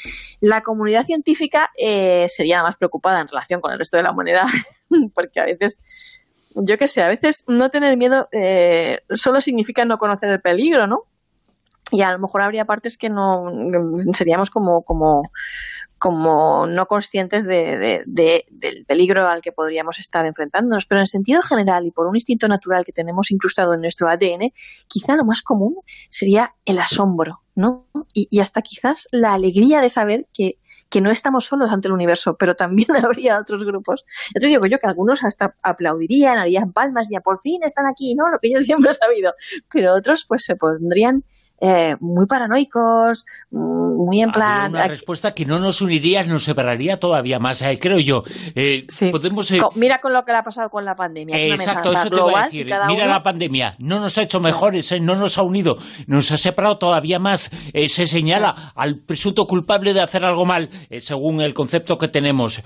La 0.40 0.62
comunidad 0.62 1.04
científica 1.04 1.68
eh, 1.78 2.24
sería 2.28 2.62
más 2.62 2.76
preocupada 2.76 3.20
en 3.20 3.28
relación 3.28 3.60
con 3.60 3.72
el 3.72 3.78
resto 3.78 3.98
de 3.98 4.04
la 4.04 4.12
humanidad, 4.12 4.46
porque 5.14 5.38
a 5.38 5.44
veces, 5.44 5.78
yo 6.54 6.78
qué 6.78 6.88
sé, 6.88 7.02
a 7.02 7.08
veces 7.08 7.44
no 7.46 7.70
tener 7.70 7.96
miedo 7.96 8.28
eh, 8.32 9.00
solo 9.10 9.40
significa 9.40 9.84
no 9.84 9.98
conocer 9.98 10.30
el 10.30 10.40
peligro, 10.40 10.86
¿no? 10.86 11.04
Y 11.90 12.02
a 12.02 12.12
lo 12.12 12.18
mejor 12.18 12.42
habría 12.42 12.66
partes 12.66 12.98
que 12.98 13.08
no 13.08 13.50
seríamos 14.12 14.50
como, 14.50 14.82
como, 14.82 15.30
como 15.98 16.66
no 16.66 16.86
conscientes 16.86 17.44
de, 17.44 18.02
del 18.06 18.84
peligro 18.86 19.26
al 19.26 19.40
que 19.40 19.52
podríamos 19.52 19.98
estar 19.98 20.26
enfrentándonos. 20.26 20.84
Pero 20.84 21.00
en 21.00 21.06
sentido 21.06 21.40
general 21.40 21.86
y 21.86 21.90
por 21.90 22.06
un 22.06 22.16
instinto 22.16 22.46
natural 22.46 22.84
que 22.84 22.92
tenemos 22.92 23.30
incrustado 23.30 23.72
en 23.72 23.80
nuestro 23.80 24.08
ADN, 24.10 24.52
quizá 24.86 25.16
lo 25.16 25.24
más 25.24 25.40
común 25.40 25.76
sería 26.10 26.54
el 26.66 26.78
asombro, 26.78 27.40
¿no? 27.54 27.86
y 28.12 28.40
hasta 28.40 28.60
quizás 28.60 29.08
la 29.10 29.32
alegría 29.32 29.80
de 29.80 29.88
saber 29.88 30.22
que 30.34 30.58
que 30.88 31.00
no 31.00 31.10
estamos 31.10 31.44
solos 31.44 31.70
ante 31.72 31.88
el 31.88 31.94
universo, 31.94 32.36
pero 32.36 32.54
también 32.54 32.88
habría 33.04 33.38
otros 33.38 33.64
grupos. 33.64 34.04
Ya 34.34 34.40
te 34.40 34.46
digo 34.46 34.66
yo 34.66 34.78
que 34.78 34.86
algunos 34.86 35.24
hasta 35.24 35.54
aplaudirían, 35.62 36.38
harían 36.38 36.72
palmas 36.72 37.08
ya 37.10 37.20
por 37.20 37.40
fin 37.40 37.62
están 37.62 37.86
aquí, 37.86 38.14
¿no? 38.14 38.24
Lo 38.30 38.38
que 38.38 38.50
yo 38.52 38.62
siempre 38.62 38.90
he 38.90 38.94
sabido. 38.94 39.34
Pero 39.70 39.94
otros 39.94 40.24
pues 40.26 40.44
se 40.44 40.56
pondrían 40.56 41.24
eh, 41.60 41.96
muy 42.00 42.26
paranoicos, 42.26 43.26
mm, 43.50 44.04
muy 44.04 44.20
en 44.20 44.30
plan... 44.30 44.70
una 44.70 44.86
respuesta 44.86 45.34
que 45.34 45.44
no 45.44 45.58
nos 45.58 45.80
uniría, 45.80 46.22
nos 46.24 46.44
separaría 46.44 46.98
todavía 46.98 47.38
más, 47.38 47.62
eh, 47.62 47.78
creo 47.80 47.98
yo. 47.98 48.22
Eh, 48.54 48.86
podemos, 49.10 49.52
mira 49.74 49.98
con 50.00 50.12
lo 50.12 50.24
que 50.24 50.32
le 50.32 50.38
ha 50.38 50.42
pasado 50.42 50.70
con 50.70 50.84
la 50.84 50.94
pandemia. 50.94 51.36
exacto, 51.36 51.92
eso 51.92 52.10
te 52.10 52.16
iba 52.16 52.42
a 52.42 52.44
decir. 52.44 52.70
Mira 52.86 53.06
la 53.06 53.22
pandemia, 53.22 53.74
no 53.78 53.98
nos 53.98 54.16
ha 54.18 54.22
hecho 54.22 54.40
mejores, 54.40 54.92
no 55.00 55.16
nos 55.16 55.38
ha 55.38 55.42
unido, 55.42 55.76
nos 56.06 56.30
ha 56.30 56.36
separado 56.36 56.78
todavía 56.78 57.18
más. 57.18 57.50
se 57.72 58.06
señala 58.06 58.72
al 58.76 58.98
presunto 58.98 59.46
culpable 59.46 59.94
de 59.94 60.00
hacer 60.00 60.24
algo 60.24 60.44
mal, 60.44 60.70
según 61.00 61.40
el 61.40 61.54
concepto 61.54 61.98
que 61.98 62.08
tenemos. 62.08 62.62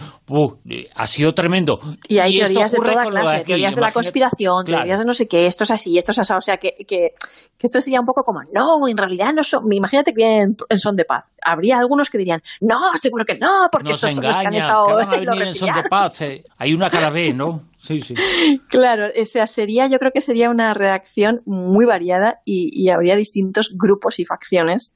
ha 0.95 1.07
sido 1.07 1.35
tremendo. 1.35 1.79
Y 2.09 2.19
hay 2.19 2.39
teorías 2.39 2.73
de 2.73 2.79
toda 2.79 3.07
clase, 3.07 3.45
teorías 3.45 3.75
de 3.75 3.81
la 3.81 3.93
conspiración, 3.93 4.65
teorías 4.67 4.99
de 4.99 5.05
no 5.05 5.15
sé 5.15 5.27
qué, 5.27 5.47
esto 5.47 5.65
es 5.65 5.71
así, 5.71 5.97
esto 5.97 6.13
es 6.13 6.19
así, 6.19 6.33
o 6.35 6.41
sea, 6.41 6.57
que, 6.59 6.75
que, 6.87 7.15
que 7.59 7.67
esto 7.67 7.81
sería 7.81 8.01
un 8.01 8.07
poco 8.07 8.23
como, 8.23 8.41
no, 8.53 8.82
en 8.89 8.97
realidad 8.97 9.33
no 9.33 9.43
son, 9.43 9.73
imagínate 9.73 10.13
que 10.13 10.17
vienen 10.17 10.57
en 10.69 10.81
son 10.81 10.97
de 10.97 11.05
paz. 11.05 11.25
Habría 11.43 11.79
algunos 11.79 12.11
que 12.11 12.19
dirían, 12.19 12.43
no, 12.61 12.81
seguro 13.01 13.25
que 13.25 13.37
no, 13.37 13.69
porque 13.71 13.93
estos 13.93 14.13
son 14.13 14.25
los 14.25 14.37
que 14.37 14.47
han 14.47 14.55
estado 14.55 15.01
en 15.43 15.55
son 15.55 15.75
de 15.75 15.89
paz. 15.89 16.21
Eh. 16.23 16.45
Hay 16.59 16.75
una 16.75 16.91
cara 16.91 17.11
B, 17.11 17.33
¿no? 17.33 17.63
Sí, 17.77 18.01
sí. 18.01 18.15
Claro, 18.69 19.09
o 19.21 19.27
sea, 19.27 19.47
sería, 19.47 19.89
yo 19.89 19.99
creo 19.99 20.13
que 20.13 20.21
sería 20.21 20.51
una 20.51 20.73
reacción 20.73 21.43
muy 21.47 21.85
variada 21.85 22.41
y, 22.45 22.71
y 22.73 22.91
habría 22.91 23.17
distintos 23.17 23.75
grupos 23.77 24.21
y 24.21 24.25
facciones 24.25 24.95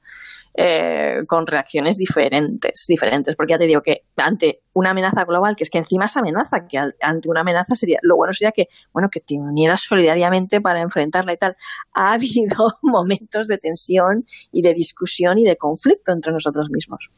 eh, 0.59 1.21
con 1.27 1.45
reacciones 1.45 1.97
diferentes, 1.97 2.85
diferentes, 2.87 3.35
porque 3.35 3.51
ya 3.53 3.59
te 3.59 3.65
digo 3.65 3.81
que 3.81 4.05
ante 4.15 4.61
una 4.73 4.89
amenaza 4.89 5.23
global, 5.23 5.55
que 5.55 5.63
es 5.63 5.69
que 5.69 5.77
encima 5.77 6.05
es 6.05 6.17
amenaza, 6.17 6.65
que 6.67 6.79
ante 6.79 7.29
una 7.29 7.41
amenaza 7.41 7.75
sería, 7.75 7.99
lo 8.01 8.15
bueno 8.15 8.33
sería 8.33 8.51
que, 8.51 8.67
bueno, 8.91 9.09
que 9.11 9.19
te 9.19 9.35
unieras 9.35 9.81
solidariamente 9.81 10.59
para 10.59 10.81
enfrentarla 10.81 11.33
y 11.33 11.37
tal. 11.37 11.55
Ha 11.93 12.13
habido 12.13 12.79
momentos 12.81 13.47
de 13.47 13.59
tensión 13.59 14.25
y 14.51 14.63
de 14.63 14.73
discusión 14.73 15.37
y 15.37 15.43
de 15.43 15.57
conflicto 15.57 16.11
entre 16.11 16.33
nosotros 16.33 16.71
mismos. 16.71 17.09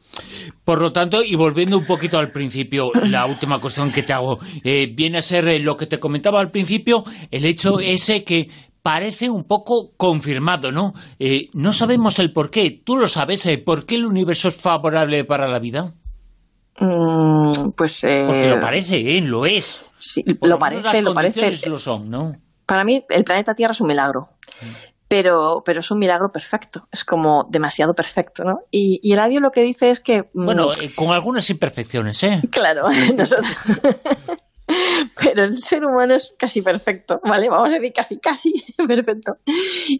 Por 0.62 0.82
lo 0.82 0.92
tanto, 0.92 1.22
y 1.24 1.34
volviendo 1.34 1.78
un 1.78 1.86
poquito 1.86 2.18
al 2.18 2.32
principio, 2.32 2.90
la 3.04 3.24
última 3.40 3.58
cuestión 3.58 3.90
que 3.90 4.02
te 4.02 4.12
hago, 4.12 4.36
eh, 4.64 4.92
viene 4.92 5.16
a 5.16 5.22
ser 5.22 5.48
eh, 5.48 5.58
lo 5.60 5.78
que 5.78 5.86
te 5.86 5.98
comentaba 5.98 6.40
al 6.40 6.50
principio, 6.50 7.04
el 7.30 7.46
hecho 7.46 7.80
ese 7.80 8.22
que 8.22 8.50
parece 8.82 9.30
un 9.30 9.44
poco 9.44 9.92
confirmado, 9.96 10.72
¿no? 10.72 10.92
Eh, 11.18 11.48
no 11.52 11.72
sabemos 11.72 12.18
el 12.18 12.32
por 12.32 12.50
qué. 12.50 12.82
¿Tú 12.84 12.96
lo 12.96 13.08
sabes? 13.08 13.44
Eh, 13.46 13.58
¿Por 13.58 13.86
qué 13.86 13.96
el 13.96 14.06
universo 14.06 14.48
es 14.48 14.56
favorable 14.56 15.24
para 15.24 15.48
la 15.48 15.58
vida? 15.58 15.94
Mm, 16.78 17.70
pues... 17.76 18.04
Eh, 18.04 18.24
Porque 18.26 18.48
lo 18.48 18.60
parece, 18.60 19.16
¿eh? 19.16 19.20
Lo 19.20 19.44
es. 19.44 19.84
Sí, 19.98 20.24
lo, 20.26 20.58
parece, 20.58 21.02
lo 21.02 21.12
parece. 21.12 21.68
lo 21.68 21.78
son, 21.78 22.10
¿no? 22.10 22.32
Para 22.64 22.84
mí, 22.84 23.04
el 23.10 23.24
planeta 23.24 23.54
Tierra 23.54 23.72
es 23.72 23.80
un 23.80 23.88
milagro. 23.88 24.28
Pero, 25.08 25.62
pero 25.64 25.80
es 25.80 25.90
un 25.90 25.98
milagro 25.98 26.30
perfecto, 26.30 26.86
es 26.92 27.04
como 27.04 27.44
demasiado 27.50 27.94
perfecto, 27.94 28.44
¿no? 28.44 28.60
Y, 28.70 29.00
y 29.02 29.10
el 29.10 29.18
radio 29.18 29.40
lo 29.40 29.50
que 29.50 29.62
dice 29.62 29.90
es 29.90 29.98
que... 29.98 30.30
Mm, 30.32 30.44
bueno, 30.44 30.70
con 30.94 31.10
algunas 31.10 31.50
imperfecciones, 31.50 32.22
¿eh? 32.22 32.40
Claro, 32.50 32.84
nosotros... 33.16 33.58
pero 35.22 35.44
el 35.44 35.58
ser 35.58 35.84
humano 35.84 36.14
es 36.14 36.34
casi 36.38 36.62
perfecto, 36.62 37.20
¿vale? 37.24 37.48
Vamos 37.48 37.72
a 37.72 37.78
decir 37.78 37.92
casi, 37.92 38.18
casi 38.18 38.52
perfecto. 38.86 39.36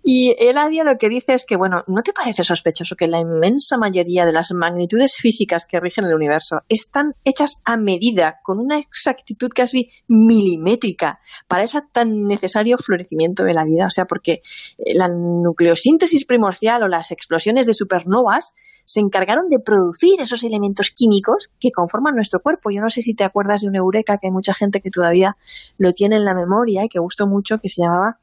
Y 0.05 0.35
el 0.39 0.51
Eladio 0.51 0.85
lo 0.85 0.97
que 0.99 1.09
dice 1.09 1.35
es 1.35 1.45
que, 1.45 1.57
bueno, 1.57 1.83
¿no 1.87 2.03
te 2.03 2.13
parece 2.13 2.43
sospechoso 2.43 2.97
que 2.97 3.09
la 3.09 3.19
inmensa 3.19 3.77
mayoría 3.77 4.27
de 4.27 4.33
las 4.33 4.53
magnitudes 4.53 5.17
físicas 5.17 5.67
que 5.67 5.81
rigen 5.81 6.05
el 6.05 6.15
universo 6.15 6.61
están 6.69 7.15
hechas 7.25 7.63
a 7.65 7.77
medida, 7.77 8.41
con 8.43 8.59
una 8.59 8.79
exactitud 8.79 9.51
casi 9.55 9.91
milimétrica, 10.09 11.21
para 11.49 11.63
ese 11.63 11.81
tan 11.93 12.27
necesario 12.27 12.77
florecimiento 12.79 13.45
de 13.45 13.55
la 13.55 13.65
vida? 13.65 13.87
O 13.87 13.91
sea, 13.91 14.05
porque 14.05 14.41
eh, 14.79 14.95
la 14.95 15.09
nucleosíntesis 15.09 16.25
primordial 16.25 16.83
o 16.83 16.89
las 16.89 17.11
explosiones 17.11 17.67
de 17.67 17.75
supernovas 17.75 18.55
se 18.85 19.01
encargaron 19.01 19.49
de 19.49 19.61
producir 19.61 20.21
esos 20.21 20.43
elementos 20.43 20.91
químicos 20.91 21.51
que 21.61 21.71
conforman 21.71 22.15
nuestro 22.15 22.41
cuerpo. 22.41 22.71
Yo 22.71 22.81
no 22.81 22.91
sé 22.91 23.03
si 23.03 23.15
te 23.15 23.25
acuerdas 23.25 23.63
de 23.63 23.69
un 23.69 23.77
eureka 23.77 24.19
que 24.19 24.27
hay 24.29 24.33
mucha 24.33 24.55
gente 24.55 24.81
que 24.81 24.89
todavía 24.90 25.37
lo 25.79 25.92
tiene 25.92 26.16
en 26.16 26.24
la 26.24 26.35
memoria 26.35 26.85
y 26.85 26.88
que 26.88 26.98
gustó 26.98 27.26
mucho, 27.26 27.59
que 27.59 27.68
se 27.68 27.83
llamaba 27.83 28.18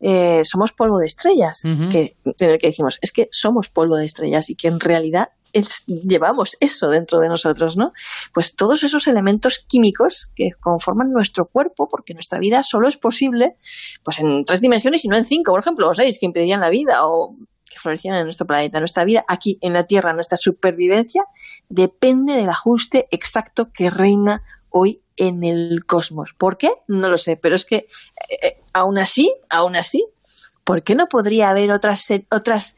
eh, 0.00 0.42
Somos 0.44 0.72
polvo 0.72 0.98
de 0.98 1.06
estrellas, 1.06 1.62
que, 1.90 2.16
en 2.24 2.50
el 2.50 2.58
que 2.58 2.68
dijimos, 2.68 2.98
es 3.02 3.12
que 3.12 3.28
somos 3.30 3.68
polvo 3.68 3.96
de 3.96 4.06
estrellas 4.06 4.48
y 4.50 4.54
que 4.54 4.68
en 4.68 4.80
realidad 4.80 5.30
llevamos 5.86 6.56
eso 6.60 6.90
dentro 6.90 7.20
de 7.20 7.28
nosotros, 7.28 7.76
¿no? 7.76 7.92
Pues 8.34 8.54
todos 8.54 8.84
esos 8.84 9.06
elementos 9.08 9.64
químicos 9.66 10.30
que 10.34 10.50
conforman 10.60 11.12
nuestro 11.12 11.46
cuerpo, 11.46 11.88
porque 11.88 12.14
nuestra 12.14 12.38
vida 12.38 12.62
solo 12.62 12.88
es 12.88 12.96
posible 12.96 13.56
pues 14.02 14.18
en 14.18 14.44
tres 14.44 14.60
dimensiones 14.60 15.04
y 15.04 15.08
no 15.08 15.16
en 15.16 15.26
cinco, 15.26 15.52
por 15.52 15.60
ejemplo, 15.60 15.88
o 15.88 15.94
seis, 15.94 16.18
que 16.18 16.26
impedirían 16.26 16.60
la 16.60 16.70
vida, 16.70 17.06
o 17.06 17.34
que 17.68 17.78
florecieran 17.78 18.20
en 18.20 18.26
nuestro 18.26 18.46
planeta. 18.46 18.78
Nuestra 18.78 19.04
vida 19.04 19.24
aquí 19.28 19.58
en 19.60 19.72
la 19.72 19.84
Tierra, 19.84 20.12
nuestra 20.12 20.36
supervivencia, 20.36 21.24
depende 21.68 22.34
del 22.34 22.50
ajuste 22.50 23.08
exacto 23.10 23.72
que 23.72 23.90
reina 23.90 24.42
hoy 24.70 25.00
en 25.16 25.44
el 25.44 25.84
cosmos. 25.84 26.32
¿Por 26.32 26.56
qué? 26.56 26.72
No 26.86 27.08
lo 27.08 27.18
sé, 27.18 27.36
pero 27.36 27.56
es 27.56 27.64
que 27.64 27.76
eh, 27.76 27.86
eh, 28.42 28.56
aún 28.72 28.98
así, 28.98 29.32
aún 29.50 29.76
así, 29.76 30.06
¿por 30.64 30.82
qué 30.82 30.94
no 30.94 31.08
podría 31.08 31.50
haber 31.50 31.72
otras, 31.72 32.06
otras, 32.30 32.76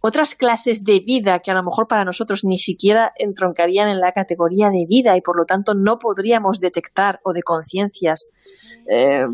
otras 0.00 0.34
clases 0.34 0.84
de 0.84 1.00
vida 1.00 1.40
que 1.40 1.50
a 1.50 1.54
lo 1.54 1.62
mejor 1.62 1.86
para 1.86 2.04
nosotros 2.04 2.44
ni 2.44 2.58
siquiera 2.58 3.12
entroncarían 3.16 3.88
en 3.88 4.00
la 4.00 4.12
categoría 4.12 4.70
de 4.70 4.86
vida 4.88 5.16
y 5.16 5.20
por 5.20 5.38
lo 5.38 5.44
tanto 5.44 5.74
no 5.74 5.98
podríamos 5.98 6.60
detectar 6.60 7.20
o 7.24 7.32
de 7.32 7.42
conciencias 7.42 8.30
eh, 8.88 9.26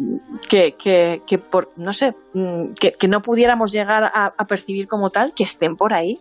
que, 0.49 0.73
que, 0.73 1.23
que, 1.27 1.39
por, 1.39 1.73
no 1.77 1.93
sé, 1.93 2.15
mm, 2.35 2.75
que, 2.75 2.93
que 2.93 3.09
no 3.09 3.23
pudiéramos 3.23 3.73
llegar 3.73 4.05
a, 4.05 4.35
a 4.37 4.47
percibir 4.47 4.89
como 4.89 5.11
tal, 5.11 5.33
que 5.33 5.45
estén 5.45 5.77
por 5.77 5.95
ahí 5.95 6.21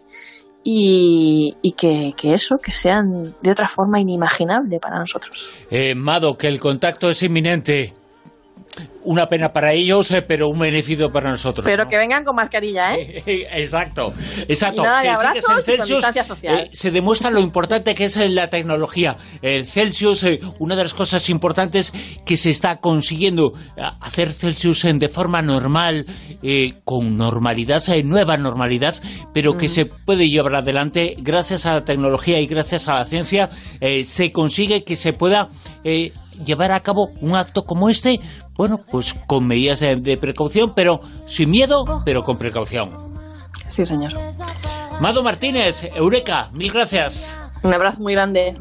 y, 0.64 1.56
que, 1.78 2.14
eso, 2.24 2.58
que 2.58 2.72
sean 2.72 3.36
de 3.42 3.52
otra 3.52 3.70
forma 3.70 4.00
inimaginable 4.00 4.80
para 4.80 5.00
nosotros. 5.00 5.50
Eh, 5.72 5.96
Mado, 5.96 6.38
que 6.38 6.48
el 6.48 6.60
contacto 6.60 7.10
es 7.10 7.24
inminente 7.24 7.94
una 9.04 9.28
pena 9.28 9.54
para 9.54 9.72
ellos, 9.72 10.12
eh, 10.12 10.22
pero 10.22 10.50
un 10.50 10.60
beneficio 10.60 11.12
para 11.12 11.30
nosotros. 11.30 11.66
Pero 11.66 11.88
que 11.88 11.98
vengan 11.98 12.26
con 12.26 12.36
mascarilla, 12.36 12.96
¿eh? 12.96 13.24
exacto, 13.56 14.14
exacto. 14.48 14.84
que 15.34 15.42
Celsius, 15.64 16.04
eh, 16.44 16.70
se 16.74 16.92
demuestra 16.92 17.32
lo 17.32 17.40
importante 17.40 17.96
que 17.96 18.06
es 18.06 18.18
la 18.30 18.50
tecnología. 18.50 19.16
El 19.42 19.66
Celsius, 19.66 20.24
eh, 20.24 20.42
una 20.60 20.76
de 20.76 20.84
las 20.84 20.94
cosas 20.94 21.30
importantes 21.30 21.94
que 22.26 22.36
se 22.36 22.50
está 22.50 22.78
consiguiendo 22.78 23.54
hacer 24.02 24.34
Celsius 24.34 24.84
de 24.84 25.10
forma 25.10 25.42
normal, 25.42 26.06
con 26.84 27.18
normalidad, 27.18 27.82
nueva 28.04 28.38
normalidad, 28.38 28.96
pero 29.34 29.56
que 29.58 29.70
se 29.70 29.86
puede 29.86 30.30
llevar 30.30 30.56
adelante 30.56 31.16
gracias 31.20 31.66
a 31.66 31.74
la 31.74 31.86
tecnología 31.86 32.40
y 32.40 32.48
gracias 32.48 32.88
a 32.88 32.96
la 32.96 33.06
ciencia, 33.06 33.50
se 34.04 34.32
consigue 34.32 34.84
que 34.84 34.96
se 34.96 35.14
pueda 35.14 35.50
llevar 36.44 36.72
a 36.72 36.82
cabo 36.82 37.10
un 37.22 37.36
acto 37.36 37.66
como 37.66 37.90
este, 37.90 38.20
bueno, 38.58 38.80
pues 38.80 39.16
con 39.28 39.48
medidas 39.48 39.80
de, 39.80 40.18
precaución, 40.18 40.74
pero 40.76 41.00
sin 41.26 41.52
miedo, 41.52 42.02
pero 42.04 42.24
con 42.24 42.38
precaución. 42.38 42.90
Sí, 43.70 43.86
señor. 43.86 44.14
Mado 45.00 45.24
Martínez, 45.24 45.84
Eureka, 45.96 46.50
mil 46.54 46.72
gracias. 46.72 47.40
Un 47.64 47.74
abrazo 47.74 48.00
muy 48.02 48.14
grande. 48.14 48.56